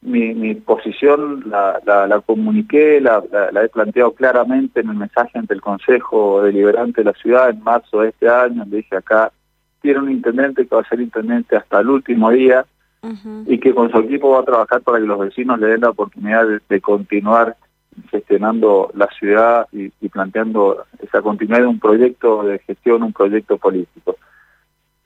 Mi, 0.02 0.56
posición 0.56 1.44
la, 1.48 1.80
la, 1.86 2.20
comuniqué, 2.22 3.00
la, 3.00 3.22
la, 3.52 3.64
he 3.64 3.70
planteado 3.70 4.14
claramente 4.14 4.80
en 4.80 4.90
el 4.90 4.96
mensaje 4.96 5.38
ante 5.38 5.54
el 5.54 5.62
Consejo 5.62 6.42
Deliberante 6.42 7.02
de 7.02 7.12
la 7.12 7.14
Ciudad 7.14 7.52
en 7.52 7.64
marzo 7.64 8.02
de 8.02 8.10
este 8.10 8.28
año, 8.28 8.62
donde 8.62 8.78
dije 8.78 8.96
acá, 8.96 9.32
tiene 9.84 10.00
un 10.00 10.12
intendente 10.12 10.66
que 10.66 10.74
va 10.74 10.82
a 10.82 10.90
ser 10.90 11.02
intendente 11.02 11.56
hasta 11.56 11.82
el 11.82 11.90
último 11.90 12.32
día, 12.32 12.66
y 13.48 13.60
que 13.60 13.74
con 13.74 13.92
su 13.92 13.98
equipo 13.98 14.32
va 14.32 14.42
a 14.42 14.46
trabajar 14.46 14.82
para 14.82 15.00
que 15.00 15.06
los 15.06 15.20
vecinos 15.20 15.60
le 15.60 15.68
den 15.68 15.82
la 15.82 15.90
oportunidad 15.90 16.46
de, 16.70 16.82
continuar 16.82 17.58
gestionando 18.12 18.92
la 18.94 19.08
ciudad 19.08 19.68
y, 19.72 19.90
planteando 20.10 20.86
esa 21.02 21.22
continuidad 21.22 21.62
de 21.62 21.68
un 21.68 21.80
proyecto 21.80 22.44
de 22.44 22.60
gestión, 22.60 23.04
un 23.04 23.14
proyecto 23.14 23.58
político. 23.58 24.18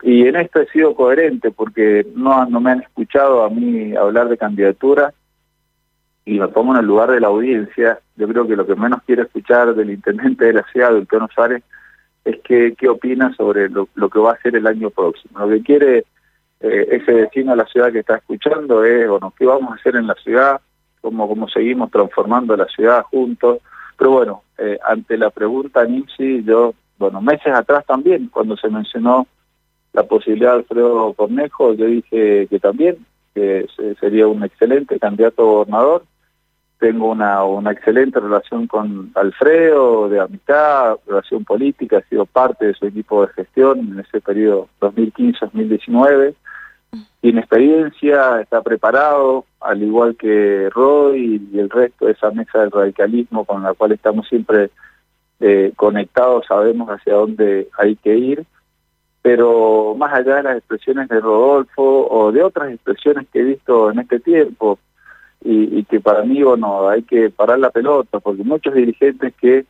Y 0.03 0.27
en 0.27 0.35
esto 0.35 0.59
he 0.59 0.67
sido 0.67 0.93
coherente 0.93 1.51
porque 1.51 2.05
no, 2.15 2.45
no 2.45 2.59
me 2.59 2.71
han 2.71 2.81
escuchado 2.81 3.43
a 3.43 3.49
mí 3.49 3.95
hablar 3.95 4.27
de 4.27 4.37
candidatura 4.37 5.13
y 6.25 6.37
me 6.37 6.47
pongo 6.49 6.73
en 6.73 6.81
el 6.81 6.85
lugar 6.85 7.11
de 7.11 7.21
la 7.21 7.27
audiencia. 7.27 7.99
Yo 8.17 8.27
creo 8.27 8.45
que 8.45 8.57
lo 8.57 8.67
que 8.67 8.75
menos 8.75 9.01
quiere 9.05 9.23
escuchar 9.23 9.73
del 9.73 9.89
intendente 9.89 10.45
de 10.45 10.53
la 10.53 10.65
ciudad, 10.71 10.91
del 10.91 11.07
Tono 11.07 11.29
Suárez, 11.33 11.63
es 12.25 12.39
qué 12.43 12.89
opina 12.89 13.33
sobre 13.35 13.69
lo, 13.69 13.87
lo 13.95 14.09
que 14.09 14.19
va 14.19 14.33
a 14.33 14.41
ser 14.41 14.55
el 14.55 14.67
año 14.67 14.89
próximo. 14.89 15.39
Lo 15.39 15.47
que 15.47 15.61
quiere 15.61 16.05
eh, 16.59 16.87
ese 16.91 17.11
vecino 17.13 17.51
de 17.51 17.57
la 17.57 17.65
ciudad 17.65 17.91
que 17.91 17.99
está 17.99 18.15
escuchando 18.15 18.83
es, 18.83 19.07
bueno, 19.07 19.33
¿qué 19.37 19.45
vamos 19.45 19.71
a 19.71 19.75
hacer 19.75 19.95
en 19.95 20.07
la 20.07 20.15
ciudad? 20.15 20.61
¿Cómo, 21.01 21.27
cómo 21.27 21.47
seguimos 21.47 21.91
transformando 21.91 22.55
la 22.55 22.65
ciudad 22.65 23.03
juntos? 23.03 23.59
Pero 23.97 24.11
bueno, 24.11 24.43
eh, 24.57 24.77
ante 24.83 25.17
la 25.17 25.29
pregunta, 25.29 25.85
Nipsi, 25.85 26.43
yo, 26.43 26.73
bueno, 26.97 27.21
meses 27.21 27.53
atrás 27.53 27.85
también, 27.85 28.29
cuando 28.29 28.57
se 28.57 28.69
mencionó 28.69 29.27
la 29.93 30.03
posibilidad 30.03 30.51
de 30.51 30.57
Alfredo 30.57 31.13
Cornejo, 31.13 31.73
yo 31.73 31.85
dije 31.85 32.47
que 32.47 32.59
también, 32.59 33.05
que 33.33 33.67
sería 33.99 34.27
un 34.27 34.43
excelente 34.43 34.99
candidato 34.99 35.41
a 35.41 35.45
gobernador. 35.45 36.03
Tengo 36.79 37.09
una, 37.09 37.43
una 37.43 37.71
excelente 37.71 38.19
relación 38.19 38.67
con 38.67 39.11
Alfredo, 39.15 40.09
de 40.09 40.19
amistad, 40.19 40.97
relación 41.07 41.45
política, 41.45 41.99
he 41.99 42.09
sido 42.09 42.25
parte 42.25 42.67
de 42.67 42.73
su 42.73 42.85
equipo 42.85 43.25
de 43.25 43.33
gestión 43.33 43.79
en 43.79 43.99
ese 43.99 44.21
periodo 44.21 44.67
2015-2019 44.81 46.35
tiene 47.21 47.39
experiencia, 47.39 48.39
está 48.41 48.61
preparado, 48.61 49.45
al 49.59 49.81
igual 49.81 50.15
que 50.15 50.69
Roy 50.71 51.41
y 51.51 51.59
el 51.59 51.69
resto 51.69 52.05
de 52.05 52.11
esa 52.11 52.31
mesa 52.31 52.59
del 52.59 52.71
radicalismo 52.71 53.45
con 53.45 53.63
la 53.63 53.73
cual 53.73 53.93
estamos 53.93 54.27
siempre 54.27 54.69
eh, 55.39 55.73
conectados, 55.75 56.45
sabemos 56.47 56.87
hacia 56.89 57.15
dónde 57.15 57.67
hay 57.77 57.95
que 57.95 58.15
ir, 58.15 58.45
pero 59.21 59.95
más 59.97 60.13
allá 60.13 60.35
de 60.35 60.43
las 60.43 60.57
expresiones 60.57 61.09
de 61.09 61.19
Rodolfo 61.19 62.07
o 62.07 62.31
de 62.31 62.43
otras 62.43 62.71
expresiones 62.71 63.27
que 63.33 63.39
he 63.39 63.43
visto 63.43 63.91
en 63.91 63.99
este 63.99 64.19
tiempo, 64.19 64.77
y, 65.43 65.79
y 65.79 65.83
que 65.83 65.99
para 65.99 66.23
mí, 66.23 66.41
bueno, 66.43 66.87
hay 66.89 67.03
que 67.03 67.29
parar 67.29 67.59
la 67.59 67.69
pelota, 67.69 68.19
porque 68.19 68.43
muchos 68.43 68.73
dirigentes 68.73 69.33
que 69.35 69.65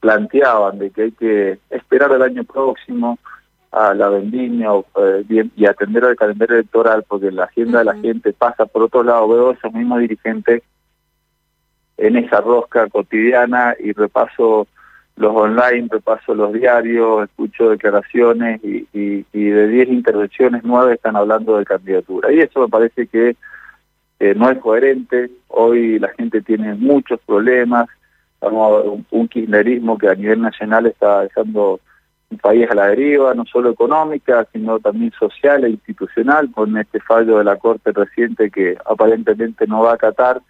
planteaban 0.00 0.78
de 0.78 0.90
que 0.90 1.02
hay 1.02 1.12
que 1.12 1.58
esperar 1.70 2.12
el 2.12 2.22
año 2.22 2.44
próximo, 2.44 3.18
a 3.72 3.94
la 3.94 4.10
vendimia 4.10 4.68
eh, 4.96 5.48
y 5.56 5.64
atender 5.64 6.04
al 6.04 6.14
calendario 6.14 6.56
electoral, 6.56 7.04
porque 7.08 7.30
la 7.30 7.44
agenda 7.44 7.78
de 7.78 7.86
la 7.86 7.96
gente 7.96 8.34
pasa 8.34 8.66
por 8.66 8.82
otro 8.82 9.02
lado, 9.02 9.26
veo 9.28 9.52
esos 9.52 9.72
mismos 9.72 10.00
dirigentes 10.00 10.62
en 11.96 12.16
esa 12.16 12.42
rosca 12.42 12.86
cotidiana 12.88 13.74
y 13.80 13.92
repaso 13.92 14.66
los 15.16 15.34
online, 15.34 15.88
repaso 15.90 16.34
los 16.34 16.52
diarios, 16.52 17.24
escucho 17.24 17.70
declaraciones 17.70 18.60
y, 18.62 18.86
de 19.32 19.68
10 19.68 19.88
intervenciones, 19.88 20.62
9 20.64 20.94
están 20.94 21.16
hablando 21.16 21.56
de 21.56 21.64
candidatura. 21.64 22.30
Y 22.30 22.40
eso 22.40 22.60
me 22.60 22.68
parece 22.68 23.06
que 23.06 23.36
no 24.36 24.50
es 24.50 24.58
coherente. 24.58 25.30
Hoy 25.48 25.98
la 25.98 26.08
gente 26.10 26.40
tiene 26.42 26.74
muchos 26.74 27.20
problemas. 27.26 27.88
Un, 28.40 29.06
un 29.10 29.28
kirchnerismo 29.28 29.96
que 29.98 30.08
a 30.08 30.14
nivel 30.14 30.40
nacional 30.40 30.86
está 30.86 31.22
dejando 31.22 31.80
un 32.30 32.38
país 32.38 32.68
a 32.70 32.74
la 32.74 32.88
deriva, 32.88 33.34
no 33.34 33.44
solo 33.44 33.70
económica, 33.70 34.46
sino 34.52 34.80
también 34.80 35.12
social 35.18 35.64
e 35.64 35.70
institucional, 35.70 36.50
con 36.50 36.76
este 36.76 36.98
fallo 37.00 37.38
de 37.38 37.44
la 37.44 37.56
Corte 37.56 37.92
reciente 37.92 38.50
que 38.50 38.76
aparentemente 38.84 39.66
no 39.66 39.82
va 39.82 39.92
a 39.92 39.94
acatar 39.94 40.40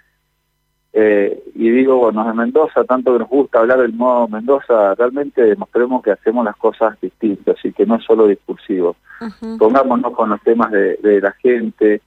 eh, 0.95 1.43
y 1.55 1.71
digo, 1.71 1.97
bueno, 1.97 2.29
en 2.29 2.37
Mendoza, 2.37 2.85
tanto 2.85 3.15
que 3.15 3.21
nos 3.21 3.29
gusta 3.29 3.61
hablar 3.61 3.81
del 3.81 3.95
modo 3.95 4.29
Mendoza, 4.29 4.95
realmente 4.95 5.43
demostremos 5.43 6.03
que 6.03 6.11
hacemos 6.11 6.45
las 6.45 6.57
cosas 6.57 7.01
distintas 7.01 7.57
y 7.65 7.73
que 7.73 7.87
no 7.87 7.97
es 7.97 8.05
solo 8.05 8.27
discursivo. 8.27 8.97
Pongámonos 9.59 10.13
con 10.13 10.31
los 10.31 10.43
temas 10.43 10.71
de, 10.71 11.21
la 11.23 11.33
gente, 11.33 12.03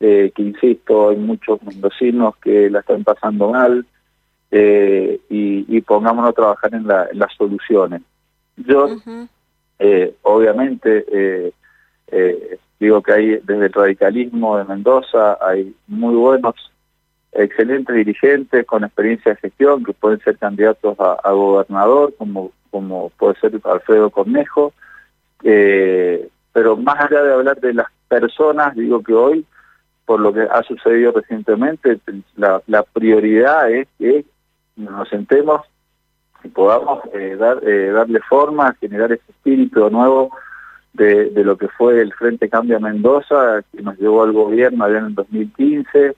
eh, 0.00 0.32
que 0.34 0.42
insisto, 0.42 1.10
hay 1.10 1.16
muchos 1.16 1.62
mendocinos 1.62 2.36
que 2.36 2.70
la 2.70 2.80
están 2.80 3.04
pasando 3.04 3.50
mal, 3.50 3.84
eh, 4.50 5.20
y, 5.28 5.80
pongámonos 5.82 6.30
a 6.30 6.34
trabajar 6.34 6.74
en, 6.74 6.86
las 6.86 7.32
soluciones. 7.36 8.02
Yo, 8.56 8.88
obviamente, 10.22 11.52
digo 12.80 13.02
que 13.02 13.12
hay 13.12 13.26
desde 13.44 13.66
el 13.66 13.72
radicalismo 13.72 14.56
de 14.56 14.64
Mendoza, 14.64 15.38
hay 15.40 15.74
muy 15.86 16.14
buenos 16.14 16.54
excelentes 17.32 17.94
dirigentes 17.94 18.66
con 18.66 18.84
experiencia 18.84 19.32
de 19.32 19.40
gestión 19.40 19.84
que 19.84 19.92
pueden 19.92 20.20
ser 20.20 20.38
candidatos 20.38 20.96
a, 20.98 21.30
gobernador, 21.32 22.14
como, 22.16 22.52
como 22.70 23.10
puede 23.10 23.38
ser 23.40 23.60
Alfredo 23.64 24.10
Cornejo. 24.10 24.72
Eh, 25.42 26.28
pero 26.52 26.76
más 26.76 26.98
allá 26.98 27.22
de 27.22 27.32
hablar 27.32 27.60
de 27.60 27.74
las 27.74 27.86
personas, 28.08 28.74
digo 28.74 29.02
que 29.02 29.14
hoy, 29.14 29.44
por 30.08 30.20
lo 30.20 30.32
que 30.32 30.40
ha 30.40 30.62
sucedido 30.62 31.12
recientemente, 31.12 32.00
la, 32.36 32.82
prioridad 32.94 33.70
es 33.70 33.86
que 33.98 34.24
nos 34.74 35.06
sentemos 35.10 35.66
y 36.42 36.48
podamos 36.48 37.00
eh, 37.12 37.36
dar, 37.38 37.58
eh, 37.62 37.90
darle 37.90 38.20
forma, 38.20 38.74
generar 38.80 39.12
ese 39.12 39.24
espíritu 39.28 39.90
nuevo 39.90 40.30
de, 40.94 41.28
de, 41.28 41.44
lo 41.44 41.58
que 41.58 41.68
fue 41.68 42.00
el 42.00 42.14
Frente 42.14 42.48
Cambia 42.48 42.78
Mendoza, 42.78 43.62
que 43.70 43.82
nos 43.82 43.98
llevó 43.98 44.22
al 44.22 44.32
gobierno 44.32 44.82
allá 44.82 44.96
en 44.96 45.04
el 45.04 45.14
2015, 45.14 46.16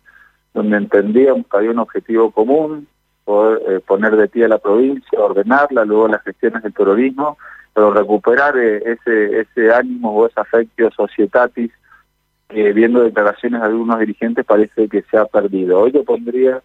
donde 0.54 0.76
entendíamos 0.76 1.48
que 1.48 1.56
había 1.56 1.72
un 1.72 1.80
objetivo 1.80 2.30
común, 2.30 2.86
poder 3.24 3.60
eh, 3.68 3.80
poner 3.80 4.14
de 4.14 4.28
pie 4.28 4.44
a 4.44 4.48
la 4.50 4.58
provincia, 4.58 5.18
ordenarla, 5.18 5.84
luego 5.84 6.06
las 6.06 6.22
gestiones 6.22 6.62
del 6.62 6.74
terrorismo, 6.74 7.38
pero 7.74 7.92
recuperar 7.92 8.56
ese 8.56 9.40
ese 9.40 9.72
ánimo 9.74 10.12
o 10.12 10.28
ese 10.28 10.38
afecto 10.40 10.92
societatis 10.92 11.72
que 12.50 12.72
viendo 12.72 13.02
declaraciones 13.02 13.60
de 13.60 13.66
algunos 13.66 13.98
dirigentes 14.00 14.44
parece 14.44 14.88
que 14.88 15.02
se 15.10 15.16
ha 15.16 15.24
perdido. 15.24 15.80
Hoy 15.80 15.92
yo 15.92 16.04
pondría, 16.04 16.62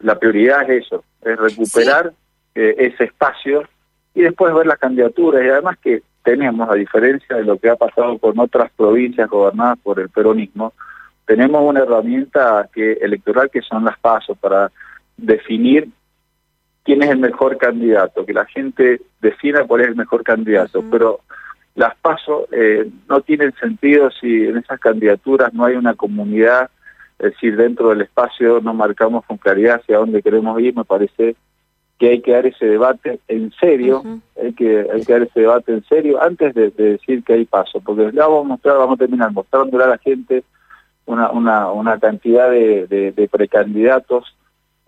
la 0.00 0.18
prioridad 0.18 0.68
es 0.70 0.86
eso, 0.86 1.04
es 1.22 1.38
recuperar 1.38 2.12
eh, 2.54 2.74
ese 2.78 3.04
espacio 3.04 3.64
y 4.14 4.22
después 4.22 4.54
ver 4.54 4.66
las 4.66 4.78
candidaturas. 4.78 5.44
Y 5.44 5.48
además 5.48 5.78
que 5.78 6.02
tenemos, 6.22 6.68
a 6.68 6.74
diferencia 6.74 7.36
de 7.36 7.44
lo 7.44 7.58
que 7.58 7.68
ha 7.68 7.76
pasado 7.76 8.18
con 8.18 8.38
otras 8.38 8.70
provincias 8.72 9.28
gobernadas 9.28 9.78
por 9.82 10.00
el 10.00 10.08
peronismo, 10.08 10.72
tenemos 11.26 11.62
una 11.62 11.80
herramienta 11.80 12.68
que 12.72 12.92
electoral 12.94 13.50
que 13.50 13.62
son 13.62 13.84
las 13.84 13.98
pasos 13.98 14.36
para 14.38 14.70
definir 15.16 15.88
quién 16.82 17.02
es 17.02 17.10
el 17.10 17.18
mejor 17.18 17.56
candidato, 17.56 18.26
que 18.26 18.32
la 18.32 18.44
gente 18.46 19.00
defina 19.20 19.64
cuál 19.64 19.82
es 19.82 19.88
el 19.88 19.96
mejor 19.96 20.22
candidato, 20.22 20.84
pero 20.90 21.20
las 21.74 21.96
pasos 21.96 22.46
eh, 22.52 22.88
no 23.08 23.20
tienen 23.20 23.52
sentido 23.54 24.10
si 24.10 24.44
en 24.44 24.58
esas 24.58 24.78
candidaturas 24.78 25.52
no 25.52 25.64
hay 25.64 25.74
una 25.74 25.94
comunidad, 25.94 26.70
es 27.18 27.32
decir, 27.32 27.56
dentro 27.56 27.88
del 27.88 28.02
espacio 28.02 28.60
no 28.60 28.74
marcamos 28.74 29.24
con 29.24 29.38
claridad 29.38 29.80
hacia 29.80 29.98
dónde 29.98 30.22
queremos 30.22 30.60
ir, 30.60 30.74
me 30.76 30.84
parece 30.84 31.36
que 31.98 32.10
hay 32.10 32.20
que 32.20 32.32
dar 32.32 32.46
ese 32.46 32.66
debate 32.66 33.20
en 33.28 33.52
serio, 33.52 34.02
hay 34.40 34.52
que 34.52 34.86
hay 34.92 35.04
que 35.04 35.12
dar 35.12 35.22
ese 35.22 35.40
debate 35.40 35.72
en 35.72 35.84
serio 35.84 36.22
antes 36.22 36.54
de, 36.54 36.70
decir 36.70 37.22
que 37.24 37.34
hay 37.34 37.44
paso, 37.44 37.80
porque 37.80 38.10
ya 38.12 38.26
vamos 38.26 38.44
a 38.44 38.48
mostrar, 38.48 38.76
vamos 38.78 38.94
a 38.94 38.98
terminar 38.98 39.32
mostrándole 39.32 39.84
a 39.84 39.88
la 39.88 39.98
gente 39.98 40.44
una, 41.06 41.30
una, 41.30 41.70
una 41.70 41.98
cantidad 41.98 42.50
de, 42.50 42.86
de, 42.86 43.28
precandidatos, 43.28 44.34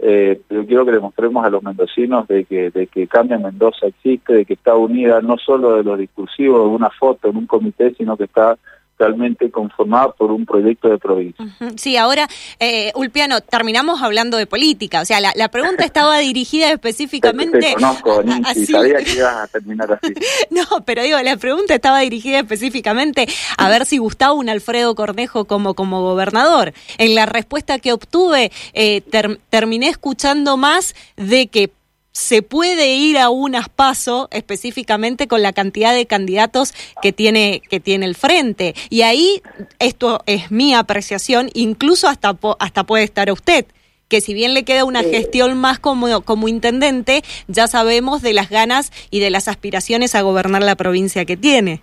eh, 0.08 0.40
pero 0.46 0.64
quiero 0.64 0.84
que 0.86 0.92
le 0.92 1.00
mostremos 1.00 1.44
a 1.44 1.50
los 1.50 1.64
mendocinos 1.64 2.28
de 2.28 2.44
que, 2.44 2.70
de 2.70 2.86
que 2.86 3.08
Cambia 3.08 3.38
Mendoza 3.38 3.88
existe, 3.88 4.34
de 4.34 4.44
que 4.44 4.52
está 4.52 4.76
unida 4.76 5.20
no 5.20 5.36
solo 5.36 5.74
de 5.74 5.82
los 5.82 5.98
discursivos, 5.98 6.60
de 6.60 6.76
una 6.76 6.90
foto 6.90 7.28
en 7.28 7.36
un 7.38 7.46
comité, 7.48 7.92
sino 7.94 8.16
que 8.16 8.22
está 8.22 8.56
realmente 8.98 9.50
conformada 9.50 10.12
por 10.12 10.30
un 10.30 10.46
proyecto 10.46 10.88
de 10.88 10.98
provincia. 10.98 11.44
Sí, 11.76 11.96
ahora, 11.96 12.28
eh, 12.58 12.92
Ulpiano, 12.94 13.40
terminamos 13.40 14.02
hablando 14.02 14.36
de 14.36 14.46
política. 14.46 15.00
O 15.00 15.04
sea, 15.04 15.20
la, 15.20 15.32
la 15.36 15.48
pregunta 15.48 15.84
estaba 15.84 16.18
dirigida 16.18 16.70
específicamente... 16.70 17.58
Te, 17.58 17.74
conozco, 17.74 18.22
sabía 18.66 18.98
que 18.98 19.12
ibas 19.12 19.36
a 19.36 19.46
terminar 19.48 19.92
así. 19.92 20.14
no, 20.50 20.84
pero 20.84 21.02
digo, 21.02 21.18
la 21.20 21.36
pregunta 21.36 21.74
estaba 21.74 22.00
dirigida 22.00 22.38
específicamente 22.38 23.26
a 23.58 23.68
ver 23.68 23.86
si 23.86 23.98
gustaba 23.98 24.32
un 24.32 24.48
Alfredo 24.48 24.94
Cornejo 24.94 25.44
como, 25.44 25.74
como 25.74 26.02
gobernador. 26.02 26.72
En 26.98 27.14
la 27.14 27.26
respuesta 27.26 27.78
que 27.78 27.92
obtuve, 27.92 28.50
eh, 28.72 29.02
terminé 29.50 29.88
escuchando 29.88 30.56
más 30.56 30.94
de 31.16 31.48
que 31.48 31.70
se 32.16 32.40
puede 32.40 32.94
ir 32.94 33.18
a 33.18 33.28
unas 33.28 33.68
paso 33.68 34.28
específicamente 34.30 35.28
con 35.28 35.42
la 35.42 35.52
cantidad 35.52 35.92
de 35.92 36.06
candidatos 36.06 36.72
que 37.02 37.12
tiene 37.12 37.60
que 37.68 37.78
tiene 37.78 38.06
el 38.06 38.14
frente. 38.14 38.74
Y 38.88 39.02
ahí 39.02 39.42
esto 39.78 40.22
es 40.24 40.50
mi 40.50 40.74
apreciación 40.74 41.50
incluso 41.52 42.08
hasta 42.08 42.34
hasta 42.58 42.84
puede 42.84 43.04
estar 43.04 43.30
usted 43.30 43.66
que 44.08 44.22
si 44.22 44.32
bien 44.32 44.54
le 44.54 44.64
queda 44.64 44.84
una 44.84 45.02
gestión 45.02 45.58
más 45.58 45.78
como, 45.78 46.22
como 46.22 46.48
intendente, 46.48 47.22
ya 47.48 47.66
sabemos 47.66 48.22
de 48.22 48.32
las 48.32 48.48
ganas 48.48 48.92
y 49.10 49.20
de 49.20 49.30
las 49.30 49.48
aspiraciones 49.48 50.14
a 50.14 50.22
gobernar 50.22 50.62
la 50.62 50.76
provincia 50.76 51.24
que 51.24 51.36
tiene. 51.36 51.82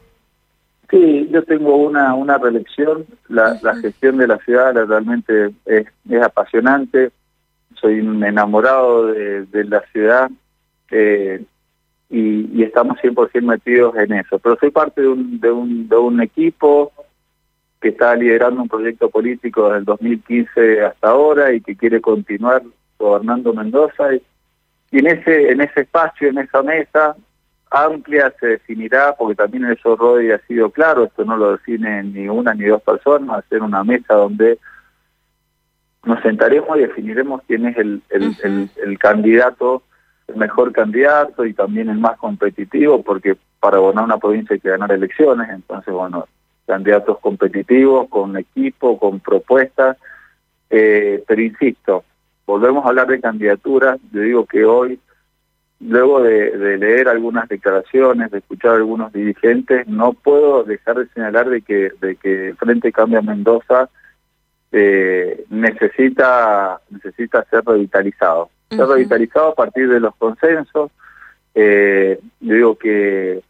Sí, 0.89 1.27
yo 1.31 1.43
tengo 1.43 1.75
una, 1.75 2.15
una 2.15 2.37
reelección, 2.37 3.05
la, 3.27 3.59
la 3.61 3.75
gestión 3.75 4.17
de 4.17 4.27
la 4.27 4.37
ciudad 4.37 4.73
realmente 4.87 5.51
es, 5.65 5.85
es 6.09 6.21
apasionante, 6.23 7.11
soy 7.79 7.99
un 7.99 8.23
enamorado 8.23 9.07
de, 9.07 9.63
la 9.65 9.81
ciudad 9.91 10.29
eh, 10.91 11.43
y, 12.09 12.63
estamos 12.63 12.97
100% 12.99 13.41
metidos 13.41 13.95
en 13.97 14.13
eso. 14.13 14.39
Pero 14.39 14.57
soy 14.59 14.71
parte 14.71 15.01
de 15.01 15.07
un, 15.07 15.39
de 15.39 15.51
un, 15.51 15.89
de 15.89 15.95
un 15.95 16.21
equipo 16.21 16.91
que 17.81 17.89
está 17.89 18.15
liderando 18.15 18.61
un 18.61 18.69
proyecto 18.69 19.09
político 19.09 19.65
desde 19.65 19.79
el 19.79 19.85
2015 19.85 20.81
hasta 20.85 21.09
ahora 21.09 21.51
y 21.51 21.61
que 21.61 21.75
quiere 21.75 21.99
continuar 21.99 22.63
gobernando 22.97 23.53
Mendoza. 23.53 24.15
Y, 24.15 24.21
en 24.91 25.07
ese 25.07 25.51
en 25.51 25.61
ese 25.61 25.81
espacio, 25.81 26.29
en 26.29 26.37
esa 26.37 26.61
mesa 26.61 27.15
amplia 27.71 28.31
se 28.39 28.47
definirá, 28.47 29.15
porque 29.17 29.35
también 29.35 29.65
eso 29.65 29.95
Rodi 29.95 30.31
ha 30.31 30.37
sido 30.45 30.69
claro, 30.69 31.05
esto 31.05 31.25
no 31.25 31.35
lo 31.35 31.53
define 31.53 32.03
ni 32.03 32.29
una 32.29 32.53
ni 32.53 32.65
dos 32.65 32.81
personas, 32.83 33.43
ser 33.49 33.63
una 33.63 33.83
mesa 33.83 34.13
donde 34.13 34.59
nos 36.03 36.21
sentaremos 36.21 36.77
y 36.77 36.81
definiremos 36.81 37.41
quién 37.47 37.65
es 37.65 37.77
el, 37.77 38.01
el, 38.09 38.99
candidato, 38.99 39.83
el 40.27 40.35
mejor 40.35 40.73
candidato 40.73 41.45
y 41.45 41.53
también 41.53 41.89
el 41.89 41.97
más 41.97 42.17
competitivo, 42.17 43.01
porque 43.01 43.37
para 43.59 43.77
gobernar 43.77 44.05
una 44.05 44.17
provincia 44.17 44.53
hay 44.53 44.59
que 44.59 44.69
ganar 44.69 44.91
elecciones, 44.91 45.49
entonces, 45.49 45.93
bueno, 45.93 46.27
candidatos 46.67 47.19
competitivos, 47.19 48.09
con 48.09 48.37
equipo, 48.37 48.99
con 48.99 49.21
propuestas, 49.21 49.97
eh, 50.69 51.23
pero 51.25 51.41
insisto, 51.41 52.03
volvemos 52.45 52.85
a 52.85 52.89
hablar 52.89 53.07
de 53.07 53.21
candidaturas, 53.21 53.99
yo 54.11 54.21
digo 54.21 54.45
que 54.45 54.65
hoy, 54.65 54.99
luego 55.79 56.21
de, 56.21 56.57
de, 56.57 56.77
leer 56.77 57.07
algunas 57.07 57.47
declaraciones, 57.47 58.31
de 58.31 58.39
escuchar 58.39 58.71
a 58.71 58.75
algunos 58.75 59.13
dirigentes, 59.13 59.87
no 59.87 60.13
puedo 60.13 60.63
dejar 60.63 60.97
de 60.97 61.07
señalar 61.09 61.49
de 61.49 61.61
que, 61.61 61.91
de 62.01 62.15
que 62.17 62.55
Frente 62.57 62.91
Cambia 62.91 63.21
Mendoza 63.21 63.89
eh, 64.75 65.45
necesita 65.49 66.81
necesita 66.89 67.45
ser 67.45 67.63
revitalizado. 67.63 68.49
Ser 68.69 68.87
revitalizado 68.87 69.49
a 69.49 69.55
partir 69.55 69.87
de 69.87 69.99
los 69.99 70.15
consensos. 70.15 70.91
Eh, 71.53 72.19
yo 72.39 72.53
digo 72.55 72.77
que 72.77 73.43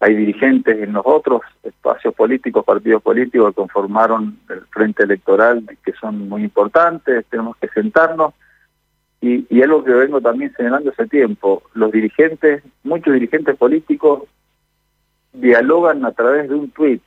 hay 0.00 0.14
dirigentes 0.16 0.76
en 0.82 0.92
los 0.92 1.04
otros 1.06 1.42
espacios 1.62 2.12
políticos, 2.14 2.64
partidos 2.64 3.02
políticos 3.02 3.50
que 3.50 3.54
conformaron 3.54 4.38
el 4.48 4.62
frente 4.66 5.04
electoral 5.04 5.64
que 5.84 5.92
son 5.92 6.28
muy 6.28 6.42
importantes, 6.42 7.24
tenemos 7.26 7.56
que 7.56 7.68
sentarnos. 7.68 8.34
Y, 9.20 9.46
y 9.50 9.62
algo 9.62 9.84
que 9.84 9.92
vengo 9.92 10.20
también 10.20 10.52
señalando 10.56 10.90
hace 10.90 11.06
tiempo, 11.06 11.62
los 11.74 11.90
dirigentes, 11.92 12.62
muchos 12.82 13.14
dirigentes 13.14 13.56
políticos 13.56 14.24
dialogan 15.32 16.04
a 16.04 16.12
través 16.12 16.48
de 16.48 16.54
un 16.54 16.70
tweet. 16.70 17.00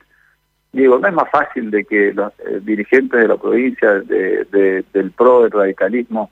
Digo, 0.72 0.98
no 0.98 1.06
es 1.06 1.14
más 1.14 1.30
fácil 1.30 1.70
de 1.70 1.84
que 1.84 2.14
los 2.14 2.32
eh, 2.40 2.60
dirigentes 2.62 3.20
de 3.20 3.28
la 3.28 3.36
provincia, 3.36 4.00
de, 4.00 4.84
del 4.92 5.10
PRO, 5.10 5.42
del 5.42 5.50
radicalismo, 5.50 6.30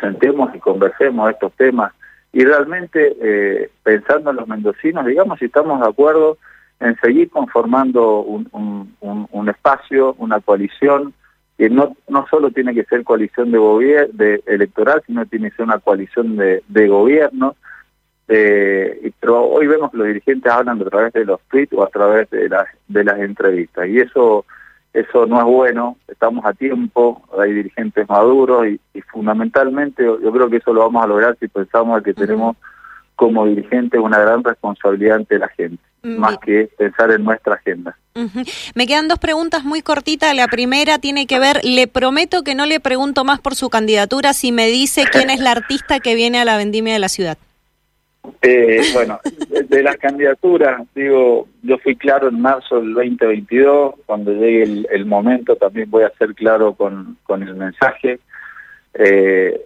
sentemos 0.00 0.54
y 0.54 0.58
conversemos 0.58 1.30
estos 1.30 1.52
temas. 1.52 1.92
Y 2.32 2.44
realmente 2.44 3.16
eh, 3.20 3.70
pensando 3.84 4.30
en 4.30 4.36
los 4.36 4.48
mendocinos, 4.48 5.06
digamos 5.06 5.38
si 5.38 5.46
estamos 5.46 5.80
de 5.80 5.88
acuerdo 5.88 6.36
en 6.80 6.96
seguir 7.00 7.30
conformando 7.30 8.20
un, 8.20 9.48
espacio, 9.48 10.14
una 10.18 10.40
coalición, 10.40 11.14
que 11.56 11.70
no, 11.70 11.96
no 12.08 12.26
solo 12.28 12.50
tiene 12.50 12.74
que 12.74 12.84
ser 12.84 13.02
coalición 13.02 13.50
de, 13.50 14.08
de 14.12 14.42
electoral, 14.46 15.02
sino 15.06 15.26
tiene 15.26 15.50
que 15.50 15.56
ser 15.56 15.64
una 15.64 15.78
coalición 15.78 16.36
de 16.36 16.88
gobierno, 16.88 17.56
eh, 18.28 19.10
pero 19.20 19.44
hoy 19.44 19.66
vemos 19.66 19.90
que 19.90 19.96
los 19.96 20.06
dirigentes 20.06 20.52
hablan 20.52 20.80
a 20.80 20.84
través 20.84 21.12
de 21.14 21.24
los 21.24 21.40
tweets 21.50 21.72
o 21.72 21.82
a 21.82 21.88
través 21.88 22.28
de 22.30 22.48
las, 22.48 22.66
de 22.86 23.04
las 23.04 23.18
entrevistas 23.18 23.88
y 23.88 23.98
eso 23.98 24.44
eso 24.92 25.26
no 25.26 25.38
es 25.38 25.44
bueno, 25.44 25.96
estamos 26.08 26.44
a 26.44 26.52
tiempo, 26.52 27.22
hay 27.38 27.52
dirigentes 27.52 28.08
maduros 28.08 28.66
y, 28.66 28.80
fundamentalmente 29.12 30.04
yo 30.04 30.32
creo 30.32 30.50
que 30.50 30.56
eso 30.56 30.72
lo 30.72 30.80
vamos 30.82 31.02
a 31.02 31.06
lograr 31.06 31.36
si 31.40 31.48
pensamos 31.48 32.02
que 32.02 32.12
tenemos 32.14 32.56
como 33.16 33.46
dirigentes 33.46 34.00
una 34.00 34.18
gran 34.18 34.44
responsabilidad 34.44 35.16
ante 35.16 35.38
la 35.38 35.48
gente, 35.48 35.82
mm, 36.02 36.16
más 36.18 36.38
que 36.38 36.68
pensar 36.76 37.10
en 37.10 37.24
nuestra 37.24 37.54
agenda. 37.54 37.96
Me 38.74 38.86
quedan 38.86 39.08
dos 39.08 39.18
preguntas 39.18 39.64
muy 39.64 39.80
cortitas. 39.80 40.34
La 40.34 40.48
primera 40.48 40.98
tiene 40.98 41.26
que 41.26 41.38
ver, 41.38 41.60
le 41.64 41.86
prometo 41.86 42.42
que 42.42 42.54
no 42.54 42.66
le 42.66 42.80
pregunto 42.80 43.24
más 43.24 43.40
por 43.40 43.54
su 43.54 43.70
candidatura 43.70 44.32
si 44.32 44.52
me 44.52 44.66
dice 44.66 45.04
quién 45.10 45.30
es 45.30 45.40
la 45.40 45.52
artista 45.52 46.00
que 46.00 46.14
viene 46.14 46.40
a 46.40 46.44
la 46.44 46.56
vendimia 46.56 46.92
de 46.92 46.98
la 46.98 47.08
ciudad. 47.08 47.38
Eh, 48.42 48.80
bueno, 48.94 49.20
de, 49.68 49.82
las 49.82 49.96
candidaturas, 49.96 50.82
digo, 50.94 51.48
yo 51.62 51.78
fui 51.78 51.96
claro 51.96 52.28
en 52.28 52.40
marzo 52.40 52.80
del 52.80 52.94
2022, 52.94 53.94
cuando 54.06 54.32
llegue 54.32 54.86
el, 54.90 55.06
momento 55.06 55.56
también 55.56 55.90
voy 55.90 56.04
a 56.04 56.12
ser 56.18 56.34
claro 56.34 56.74
con, 56.74 57.16
con 57.24 57.42
el 57.42 57.54
mensaje. 57.54 58.20
Eh, 58.94 59.64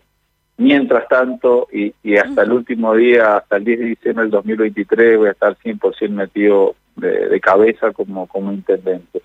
mientras 0.56 1.08
tanto, 1.08 1.68
y, 1.72 1.92
hasta 2.16 2.42
el 2.42 2.52
último 2.52 2.94
día, 2.94 3.36
hasta 3.36 3.56
el 3.56 3.64
10 3.64 3.78
de 3.78 3.86
diciembre 3.86 4.24
del 4.24 4.30
2023, 4.30 5.18
voy 5.18 5.28
a 5.28 5.32
estar 5.32 5.56
100% 5.56 6.10
metido 6.10 6.74
de, 6.96 7.40
cabeza 7.40 7.92
como, 7.92 8.26
como 8.26 8.52
intendente. 8.52 9.22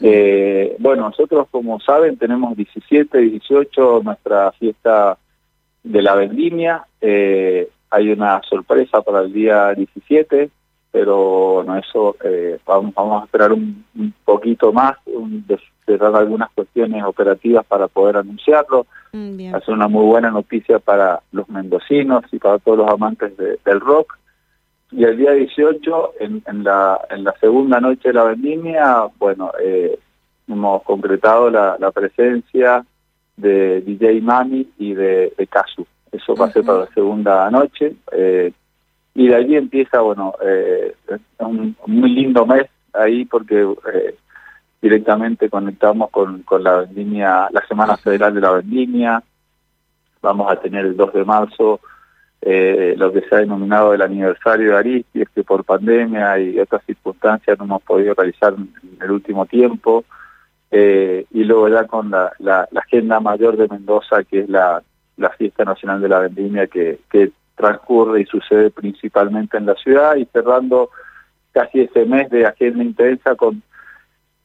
eh, 0.00 0.76
bueno, 0.78 1.02
nosotros, 1.02 1.48
como 1.50 1.80
saben, 1.80 2.16
tenemos 2.16 2.56
17, 2.56 3.18
18, 3.18 4.00
nuestra 4.02 4.52
fiesta 4.52 5.18
de 5.82 6.02
la 6.02 6.14
vendimia. 6.14 6.84
Eh, 7.00 7.68
hay 7.94 8.10
una 8.10 8.40
sorpresa 8.42 9.02
para 9.02 9.20
el 9.20 9.32
día 9.32 9.72
17, 9.72 10.50
pero 10.90 11.54
bueno, 11.54 11.76
eso 11.76 12.16
eh, 12.24 12.58
vamos, 12.66 12.92
vamos, 12.94 13.22
a 13.22 13.24
esperar 13.24 13.52
un, 13.52 13.84
poquito 14.24 14.72
más, 14.72 14.96
un, 15.06 15.44
cerrar 15.86 16.14
algunas 16.16 16.50
cuestiones 16.50 17.04
operativas 17.04 17.64
para 17.66 17.86
poder 17.86 18.16
anunciarlo. 18.16 18.86
Mm, 19.12 19.54
Hacer 19.54 19.74
una 19.74 19.86
muy 19.86 20.04
buena 20.06 20.30
noticia 20.30 20.80
para 20.80 21.20
los 21.30 21.48
mendocinos 21.48 22.24
y 22.32 22.38
para 22.38 22.58
todos 22.58 22.78
los 22.78 22.90
amantes 22.90 23.32
del 23.36 23.80
rock. 23.80 24.18
Y 24.90 25.04
el 25.04 25.16
día 25.16 25.32
18, 25.32 26.14
en, 26.18 26.42
en, 26.46 26.64
la, 26.64 27.00
en 27.10 27.22
la 27.22 27.34
segunda 27.40 27.80
noche 27.80 28.08
de 28.08 28.14
la 28.14 28.24
vendimia, 28.24 29.06
bueno, 29.18 29.52
eh, 29.62 29.98
hemos 30.48 30.82
concretado 30.82 31.48
la, 31.48 31.76
la 31.78 31.92
presencia 31.92 32.84
de 33.36 33.80
DJ 33.82 34.20
Mami 34.20 34.68
y 34.78 34.94
de, 34.94 35.32
de 35.36 35.46
Casu 35.46 35.86
eso 36.14 36.34
va 36.34 36.46
a 36.46 36.50
ser 36.52 36.64
para 36.64 36.80
la 36.80 36.86
segunda 36.88 37.50
noche. 37.50 37.94
Eh, 38.12 38.52
y 39.14 39.28
de 39.28 39.36
allí 39.36 39.56
empieza, 39.56 40.00
bueno, 40.00 40.34
eh, 40.42 40.94
un 41.38 41.76
muy 41.86 42.10
lindo 42.10 42.44
mes 42.46 42.68
ahí 42.92 43.24
porque 43.24 43.62
eh, 43.92 44.16
directamente 44.82 45.48
conectamos 45.48 46.10
con, 46.10 46.42
con 46.42 46.62
la 46.64 46.78
vendimia, 46.78 47.48
la 47.50 47.64
Semana 47.66 47.96
Federal 47.96 48.34
de 48.34 48.40
la 48.40 48.52
Vendimia. 48.52 49.22
Vamos 50.20 50.50
a 50.50 50.56
tener 50.56 50.86
el 50.86 50.96
2 50.96 51.12
de 51.12 51.24
marzo 51.24 51.80
eh, 52.40 52.94
lo 52.98 53.12
que 53.12 53.22
se 53.22 53.34
ha 53.34 53.38
denominado 53.38 53.94
el 53.94 54.02
aniversario 54.02 54.72
de 54.72 54.78
Aristides, 54.78 55.28
que 55.34 55.44
por 55.44 55.64
pandemia 55.64 56.38
y 56.38 56.58
otras 56.58 56.84
circunstancias 56.84 57.56
no 57.58 57.64
hemos 57.64 57.82
podido 57.82 58.14
realizar 58.14 58.54
en 58.54 58.98
el 59.00 59.10
último 59.10 59.46
tiempo. 59.46 60.04
Y 60.70 61.44
luego 61.44 61.68
ya 61.68 61.86
con 61.86 62.10
la, 62.10 62.32
la, 62.40 62.66
la 62.72 62.80
agenda 62.80 63.20
mayor 63.20 63.56
de 63.56 63.68
Mendoza, 63.68 64.24
que 64.24 64.40
es 64.40 64.48
la 64.48 64.82
la 65.16 65.30
fiesta 65.30 65.64
nacional 65.64 66.00
de 66.00 66.08
la 66.08 66.20
vendimia 66.20 66.66
que, 66.66 67.00
que 67.10 67.32
transcurre 67.56 68.22
y 68.22 68.26
sucede 68.26 68.70
principalmente 68.70 69.56
en 69.56 69.66
la 69.66 69.74
ciudad 69.74 70.16
y 70.16 70.24
cerrando 70.26 70.90
casi 71.52 71.80
ese 71.80 72.04
mes 72.04 72.28
de 72.30 72.46
agenda 72.46 72.82
intensa 72.82 73.34
con 73.36 73.62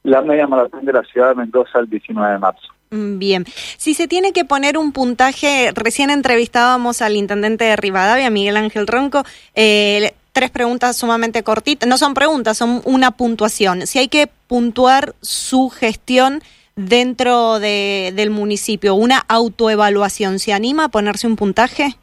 la 0.03 0.21
media 0.21 0.47
maratón 0.47 0.85
de 0.85 0.93
la 0.93 1.03
ciudad 1.03 1.29
de 1.29 1.35
Mendoza 1.35 1.79
el 1.79 1.89
19 1.89 2.33
de 2.33 2.39
marzo. 2.39 2.67
Mm, 2.91 3.19
bien, 3.19 3.45
si 3.77 3.93
se 3.93 4.07
tiene 4.07 4.31
que 4.31 4.45
poner 4.45 4.77
un 4.77 4.91
puntaje, 4.91 5.71
recién 5.75 6.09
entrevistábamos 6.09 7.01
al 7.01 7.15
intendente 7.15 7.65
de 7.65 7.75
Rivadavia, 7.75 8.29
Miguel 8.29 8.57
Ángel 8.57 8.87
Ronco, 8.87 9.23
eh, 9.55 10.13
tres 10.31 10.49
preguntas 10.49 10.97
sumamente 10.97 11.43
cortitas, 11.43 11.87
no 11.87 11.97
son 11.97 12.13
preguntas, 12.13 12.57
son 12.57 12.81
una 12.85 13.11
puntuación. 13.11 13.85
Si 13.85 13.99
hay 13.99 14.07
que 14.07 14.29
puntuar 14.47 15.13
su 15.21 15.69
gestión 15.69 16.41
dentro 16.79 17.59
de, 17.59 18.13
del 18.15 18.29
municipio, 18.29 18.95
una 18.95 19.19
autoevaluación, 19.27 20.39
¿se 20.39 20.53
anima 20.53 20.85
a 20.85 20.89
ponerse 20.89 21.27
un 21.27 21.35
puntaje? 21.35 21.95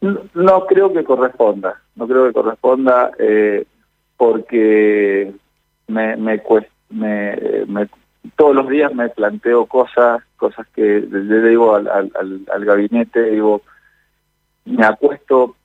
No, 0.00 0.66
creo 0.66 0.92
que 0.92 1.02
corresponda, 1.02 1.80
no 1.96 2.06
creo 2.06 2.26
que 2.26 2.32
corresponda 2.32 3.10
eh, 3.18 3.64
porque 4.16 5.32
me, 5.88 6.16
me, 6.16 6.40
me, 6.90 7.88
todos 8.36 8.54
los 8.54 8.68
días 8.68 8.94
me 8.94 9.08
planteo 9.08 9.66
cosas, 9.66 10.22
cosas 10.36 10.66
que 10.74 11.00
le 11.10 11.48
digo 11.48 11.74
al, 11.74 11.88
al, 11.88 12.42
al 12.52 12.64
gabinete, 12.64 13.30
digo, 13.30 13.62
me 14.64 14.86
acuesto 14.86 15.56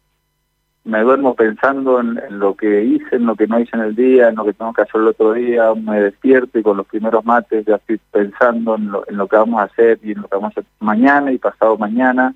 me 0.84 1.02
duermo 1.02 1.36
pensando 1.36 2.00
en, 2.00 2.18
lo 2.40 2.56
que 2.56 2.84
hice, 2.84 3.16
en 3.16 3.28
lo 3.28 3.36
que 3.36 3.48
no 3.48 3.60
hice 3.60 3.76
en 3.76 3.84
el 3.84 3.96
día, 3.96 4.30
en 4.30 4.36
lo 4.36 4.46
que 4.46 4.54
tengo 4.54 4.74
que 4.74 4.82
hacer 4.82 5.00
el 5.00 5.08
otro 5.08 5.34
día, 5.34 5.74
me 5.76 6.02
despierto 6.02 6.58
y 6.58 6.64
con 6.64 6.78
los 6.78 6.88
primeros 6.88 7.24
mates 7.24 7.66
ya 7.66 7.76
estoy 7.76 8.00
pensando 8.12 8.76
en 8.76 8.92
lo, 8.92 9.08
en 9.08 9.18
lo 9.18 9.28
que 9.28 9.36
vamos 9.36 9.62
a 9.62 9.66
hacer 9.66 10.00
y 10.02 10.14
en 10.14 10.22
lo 10.22 10.28
que 10.28 10.36
vamos 10.36 10.50
a 10.50 10.60
hacer 10.60 10.66
mañana 10.80 11.32
y 11.32 11.38
pasado 11.38 11.78
mañana. 11.78 12.34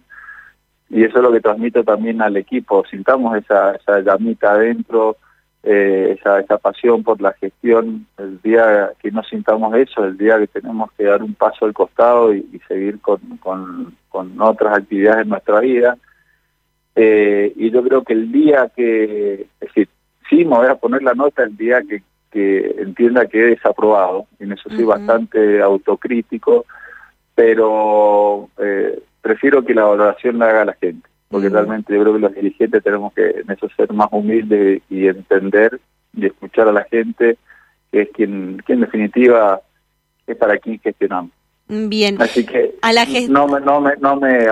Y 0.89 1.03
eso 1.03 1.17
es 1.17 1.23
lo 1.23 1.31
que 1.31 1.41
transmito 1.41 1.83
también 1.83 2.21
al 2.21 2.37
equipo, 2.37 2.85
sintamos 2.85 3.35
esa, 3.37 3.71
esa 3.71 4.01
llamita 4.01 4.51
adentro, 4.51 5.17
eh, 5.63 6.15
esa, 6.19 6.39
esa 6.39 6.59
pasión 6.59 7.03
por 7.03 7.19
la 7.19 7.33
gestión, 7.33 8.05
el 8.19 8.39
día 8.43 8.91
que 8.99 9.09
no 9.09 9.23
sintamos 9.23 9.73
eso, 9.75 10.05
el 10.05 10.15
día 10.15 10.37
que 10.37 10.45
tenemos 10.45 10.91
que 10.91 11.05
dar 11.05 11.23
un 11.23 11.33
paso 11.33 11.65
al 11.65 11.73
costado 11.73 12.31
y, 12.31 12.61
seguir 12.67 12.99
con, 13.01 13.19
con, 13.37 13.95
con 14.09 14.39
otras 14.39 14.77
actividades 14.77 15.23
en 15.23 15.29
nuestra 15.29 15.59
vida 15.61 15.97
eh, 16.95 17.51
y 17.55 17.71
yo 17.71 17.83
creo 17.83 18.03
que 18.03 18.13
el 18.13 18.31
día 18.31 18.71
que, 18.75 19.47
es 19.59 19.59
decir, 19.59 19.89
sí 20.29 20.45
me 20.45 20.57
voy 20.57 20.67
a 20.67 20.75
poner 20.75 21.03
la 21.03 21.13
nota 21.13 21.43
el 21.43 21.57
día 21.57 21.81
que, 21.81 22.01
que 22.31 22.75
entienda 22.79 23.27
que 23.27 23.39
he 23.39 23.47
desaprobado, 23.47 24.27
en 24.39 24.53
eso 24.53 24.69
soy 24.69 24.83
bastante 24.83 25.61
autocrítico, 25.61 26.65
pero 27.33 28.49
eh, 28.57 29.01
prefiero 29.21 29.63
que 29.63 29.73
la 29.73 29.83
valoración 29.83 30.39
la 30.39 30.49
haga 30.49 30.65
la 30.65 30.73
gente, 30.73 31.07
porque 31.27 31.49
realmente 31.49 31.93
yo 31.93 32.01
creo 32.01 32.13
que 32.13 32.19
los 32.19 32.35
dirigentes 32.35 32.83
tenemos 32.83 33.13
que 33.13 33.41
en 33.41 33.51
eso 33.51 33.67
ser 33.75 33.91
más 33.91 34.07
humildes 34.11 34.81
y 34.89 35.07
entender 35.07 35.79
y 36.13 36.25
escuchar 36.25 36.69
a 36.69 36.71
la 36.71 36.85
gente, 36.85 37.37
que 37.91 38.03
es 38.03 38.09
quien, 38.11 38.61
que 38.65 38.73
en 38.73 38.81
definitiva 38.81 39.59
es 40.25 40.37
para 40.37 40.57
quien 40.57 40.79
gestionamos. 40.79 41.31
Bien. 41.67 42.21
Así 42.21 42.45
que 42.45 42.75
a 42.81 42.93
la 42.93 43.05
no, 43.27 43.47
me, 43.47 43.59
no, 43.59 43.81
me, 43.81 43.95
no 43.97 44.15
me 44.17 44.47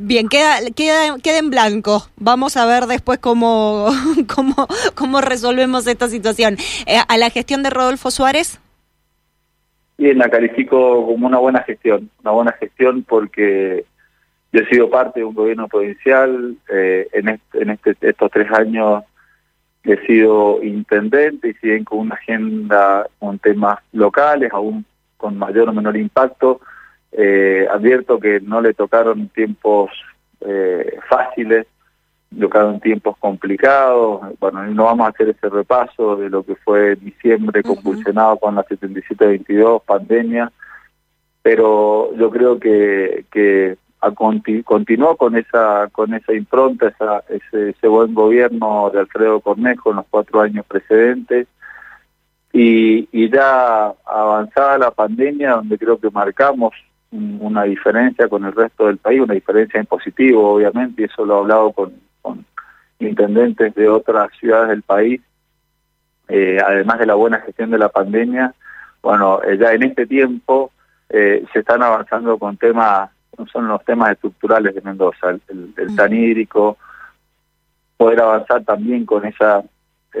Bien, 0.00 0.28
queda, 0.28 0.58
queda, 0.76 1.18
queda 1.18 1.38
en 1.38 1.50
blanco. 1.50 2.06
Vamos 2.16 2.56
a 2.56 2.66
ver 2.66 2.86
después 2.86 3.18
cómo, 3.18 3.88
cómo, 4.34 4.54
cómo 4.94 5.20
resolvemos 5.20 5.86
esta 5.88 6.08
situación. 6.08 6.56
Eh, 6.86 6.98
¿A 7.06 7.16
la 7.18 7.30
gestión 7.30 7.64
de 7.64 7.70
Rodolfo 7.70 8.12
Suárez? 8.12 8.60
Bien, 9.98 10.18
la 10.18 10.28
califico 10.28 11.04
como 11.04 11.26
una 11.26 11.38
buena 11.38 11.62
gestión. 11.64 12.10
Una 12.22 12.30
buena 12.30 12.52
gestión 12.52 13.02
porque 13.02 13.84
yo 14.52 14.60
he 14.60 14.68
sido 14.68 14.88
parte 14.88 15.20
de 15.20 15.26
un 15.26 15.34
gobierno 15.34 15.66
provincial. 15.66 16.56
Eh, 16.72 17.08
en, 17.12 17.28
este, 17.28 17.62
en 17.62 17.70
este, 17.70 17.96
estos 18.02 18.30
tres 18.30 18.48
años 18.52 19.02
he 19.82 19.96
sido 20.06 20.62
intendente 20.62 21.48
y 21.48 21.54
siguen 21.54 21.82
con 21.82 21.98
una 21.98 22.14
agenda 22.14 23.08
con 23.18 23.40
temas 23.40 23.80
locales, 23.92 24.52
aún 24.52 24.84
con 25.22 25.38
mayor 25.38 25.68
o 25.68 25.72
menor 25.72 25.96
impacto. 25.96 26.60
Eh, 27.12 27.68
advierto 27.70 28.18
que 28.18 28.40
no 28.40 28.60
le 28.60 28.74
tocaron 28.74 29.28
tiempos 29.28 29.90
eh, 30.40 30.98
fáciles, 31.08 31.66
tocaron 32.38 32.80
tiempos 32.80 33.16
complicados. 33.18 34.20
Bueno, 34.40 34.64
no 34.66 34.84
vamos 34.84 35.06
a 35.06 35.10
hacer 35.10 35.28
ese 35.28 35.48
repaso 35.48 36.16
de 36.16 36.28
lo 36.28 36.42
que 36.42 36.56
fue 36.56 36.96
diciembre 36.96 37.62
convulsionado 37.62 38.36
con 38.38 38.56
la 38.56 38.64
77-22, 38.64 39.82
pandemia, 39.84 40.50
pero 41.42 42.14
yo 42.16 42.30
creo 42.30 42.58
que, 42.58 43.24
que 43.30 43.76
continuó 44.64 45.16
con 45.16 45.36
esa 45.36 45.88
con 45.92 46.12
esa 46.12 46.32
impronta, 46.34 46.88
esa, 46.88 47.22
ese, 47.28 47.70
ese, 47.70 47.86
buen 47.86 48.14
gobierno 48.14 48.90
de 48.92 48.98
Alfredo 48.98 49.38
Cornejo 49.40 49.90
en 49.90 49.96
los 49.96 50.06
cuatro 50.10 50.40
años 50.40 50.66
precedentes. 50.66 51.46
Y, 52.52 53.08
y 53.12 53.30
ya 53.30 53.94
avanzada 54.04 54.76
la 54.78 54.90
pandemia, 54.90 55.52
donde 55.52 55.78
creo 55.78 55.98
que 55.98 56.10
marcamos 56.10 56.74
una 57.12 57.64
diferencia 57.64 58.28
con 58.28 58.44
el 58.44 58.52
resto 58.52 58.86
del 58.86 58.98
país, 58.98 59.20
una 59.20 59.34
diferencia 59.34 59.78
en 59.78 59.86
positivo, 59.86 60.54
obviamente, 60.54 61.02
y 61.02 61.04
eso 61.04 61.24
lo 61.24 61.36
he 61.36 61.40
hablado 61.40 61.72
con, 61.72 61.92
con 62.22 62.44
intendentes 62.98 63.74
de 63.74 63.88
otras 63.88 64.30
ciudades 64.38 64.68
del 64.68 64.82
país, 64.82 65.20
eh, 66.28 66.58
además 66.64 66.98
de 66.98 67.06
la 67.06 67.14
buena 67.14 67.40
gestión 67.40 67.70
de 67.70 67.78
la 67.78 67.90
pandemia, 67.90 68.54
bueno, 69.02 69.42
eh, 69.42 69.58
ya 69.58 69.72
en 69.72 69.82
este 69.82 70.06
tiempo 70.06 70.70
eh, 71.08 71.44
se 71.52 71.58
están 71.58 71.82
avanzando 71.82 72.38
con 72.38 72.56
temas, 72.56 73.10
son 73.52 73.68
los 73.68 73.84
temas 73.84 74.12
estructurales 74.12 74.74
de 74.74 74.80
Mendoza, 74.80 75.30
el, 75.30 75.74
el, 75.76 75.96
tan 75.96 76.12
hídrico, 76.14 76.78
poder 77.96 78.20
avanzar 78.20 78.64
también 78.64 79.04
con 79.04 79.26
esa 79.26 79.62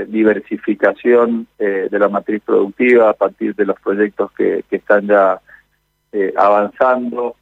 diversificación 0.08 1.46
de 1.58 1.98
la 1.98 2.08
matriz 2.08 2.42
productiva 2.44 3.10
a 3.10 3.14
partir 3.14 3.54
de 3.54 3.66
los 3.66 3.78
proyectos 3.80 4.32
que, 4.32 4.64
están 4.70 5.06
ya 5.06 5.40
avanzando, 6.36 7.36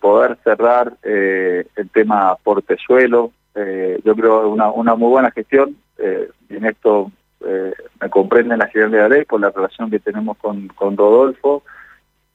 poder 0.00 0.38
cerrar 0.42 0.94
el 1.02 1.90
tema 1.92 2.34
portezuelo, 2.36 3.32
yo 3.54 4.16
creo 4.16 4.48
una, 4.48 4.70
una 4.70 4.94
muy 4.94 5.10
buena 5.10 5.30
gestión, 5.30 5.76
en 5.98 6.64
esto 6.64 7.12
eh, 7.44 7.74
me 8.00 8.08
comprenden 8.08 8.58
la 8.58 8.68
General 8.68 8.90
de 8.90 8.98
la 8.98 9.08
Ley 9.08 9.24
por 9.24 9.40
la 9.40 9.50
relación 9.50 9.90
que 9.90 9.98
tenemos 9.98 10.38
con, 10.38 10.68
con 10.68 10.96
Rodolfo 10.96 11.62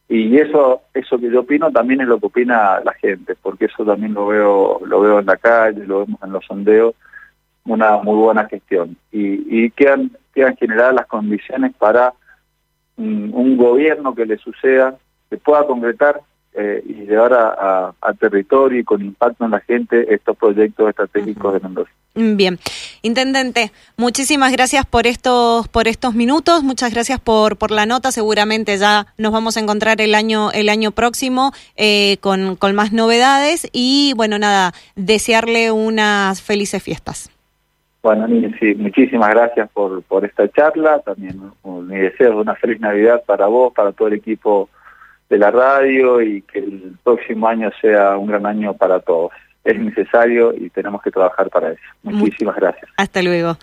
y 0.07 0.37
eso 0.37 0.83
eso 0.93 1.17
que 1.17 1.31
yo 1.31 1.41
opino 1.41 1.71
también 1.71 2.01
es 2.01 2.07
lo 2.07 2.19
que 2.19 2.27
opina 2.27 2.79
la 2.81 2.93
gente 2.93 3.35
porque 3.41 3.65
eso 3.65 3.83
también 3.83 4.13
lo 4.13 4.27
veo 4.27 4.79
lo 4.85 5.01
veo 5.01 5.19
en 5.19 5.25
la 5.25 5.37
calle 5.37 5.85
lo 5.85 6.05
vemos 6.05 6.21
en 6.21 6.31
los 6.31 6.45
sondeos 6.45 6.93
una 7.65 7.97
muy 7.97 8.15
buena 8.15 8.47
gestión 8.47 8.97
y, 9.11 9.65
y 9.65 9.71
quedan 9.71 10.11
quedan 10.33 10.55
generadas 10.57 10.95
las 10.95 11.07
condiciones 11.07 11.73
para 11.77 12.13
un 12.97 13.57
gobierno 13.57 14.13
que 14.13 14.25
le 14.25 14.37
suceda 14.37 14.95
que 15.29 15.37
pueda 15.37 15.65
concretar 15.65 16.21
eh, 16.53 16.83
y 16.85 16.93
llevar 17.05 17.33
a, 17.33 17.93
a, 18.01 18.13
territorio 18.13 18.79
y 18.79 18.83
con 18.83 19.01
impacto 19.01 19.45
en 19.45 19.51
la 19.51 19.61
gente 19.61 20.13
estos 20.13 20.35
proyectos 20.35 20.89
estratégicos 20.89 21.53
de 21.53 21.61
Mendoza. 21.61 21.89
Bien, 22.13 22.59
intendente, 23.03 23.71
muchísimas 23.95 24.51
gracias 24.51 24.85
por 24.85 25.07
estos 25.07 25.69
por 25.69 25.87
estos 25.87 26.13
minutos, 26.13 26.61
muchas 26.61 26.91
gracias 26.91 27.21
por 27.21 27.55
por 27.55 27.71
la 27.71 27.85
nota. 27.85 28.11
Seguramente 28.11 28.77
ya 28.77 29.07
nos 29.17 29.31
vamos 29.31 29.55
a 29.55 29.61
encontrar 29.61 30.01
el 30.01 30.13
año 30.13 30.51
el 30.51 30.67
año 30.67 30.91
próximo 30.91 31.53
eh, 31.77 32.17
con 32.19 32.57
con 32.57 32.75
más 32.75 32.91
novedades 32.91 33.69
y 33.71 34.11
bueno 34.17 34.37
nada, 34.37 34.73
desearle 34.97 35.71
unas 35.71 36.41
felices 36.41 36.83
fiestas. 36.83 37.30
Bueno, 38.03 38.27
sí, 38.59 38.73
muchísimas 38.75 39.29
gracias 39.29 39.69
por 39.71 40.01
por 40.03 40.25
esta 40.25 40.49
charla. 40.49 40.99
También 40.99 41.39
mi 41.63 41.97
deseo 41.97 42.39
una 42.39 42.55
feliz 42.55 42.79
Navidad 42.79 43.23
para 43.25 43.47
vos, 43.47 43.73
para 43.73 43.91
todo 43.91 44.07
el 44.07 44.15
equipo 44.15 44.69
de 45.29 45.37
la 45.37 45.51
radio 45.51 46.21
y 46.21 46.41
que 46.41 46.59
el 46.59 46.97
próximo 47.03 47.47
año 47.47 47.69
sea 47.79 48.17
un 48.17 48.27
gran 48.27 48.45
año 48.45 48.73
para 48.73 48.99
todos. 48.99 49.31
Es 49.63 49.79
necesario 49.79 50.53
y 50.53 50.69
tenemos 50.71 51.01
que 51.03 51.11
trabajar 51.11 51.49
para 51.49 51.71
eso. 51.71 51.81
Muchísimas 52.03 52.55
gracias. 52.55 52.89
Hasta 52.97 53.21
luego. 53.21 53.57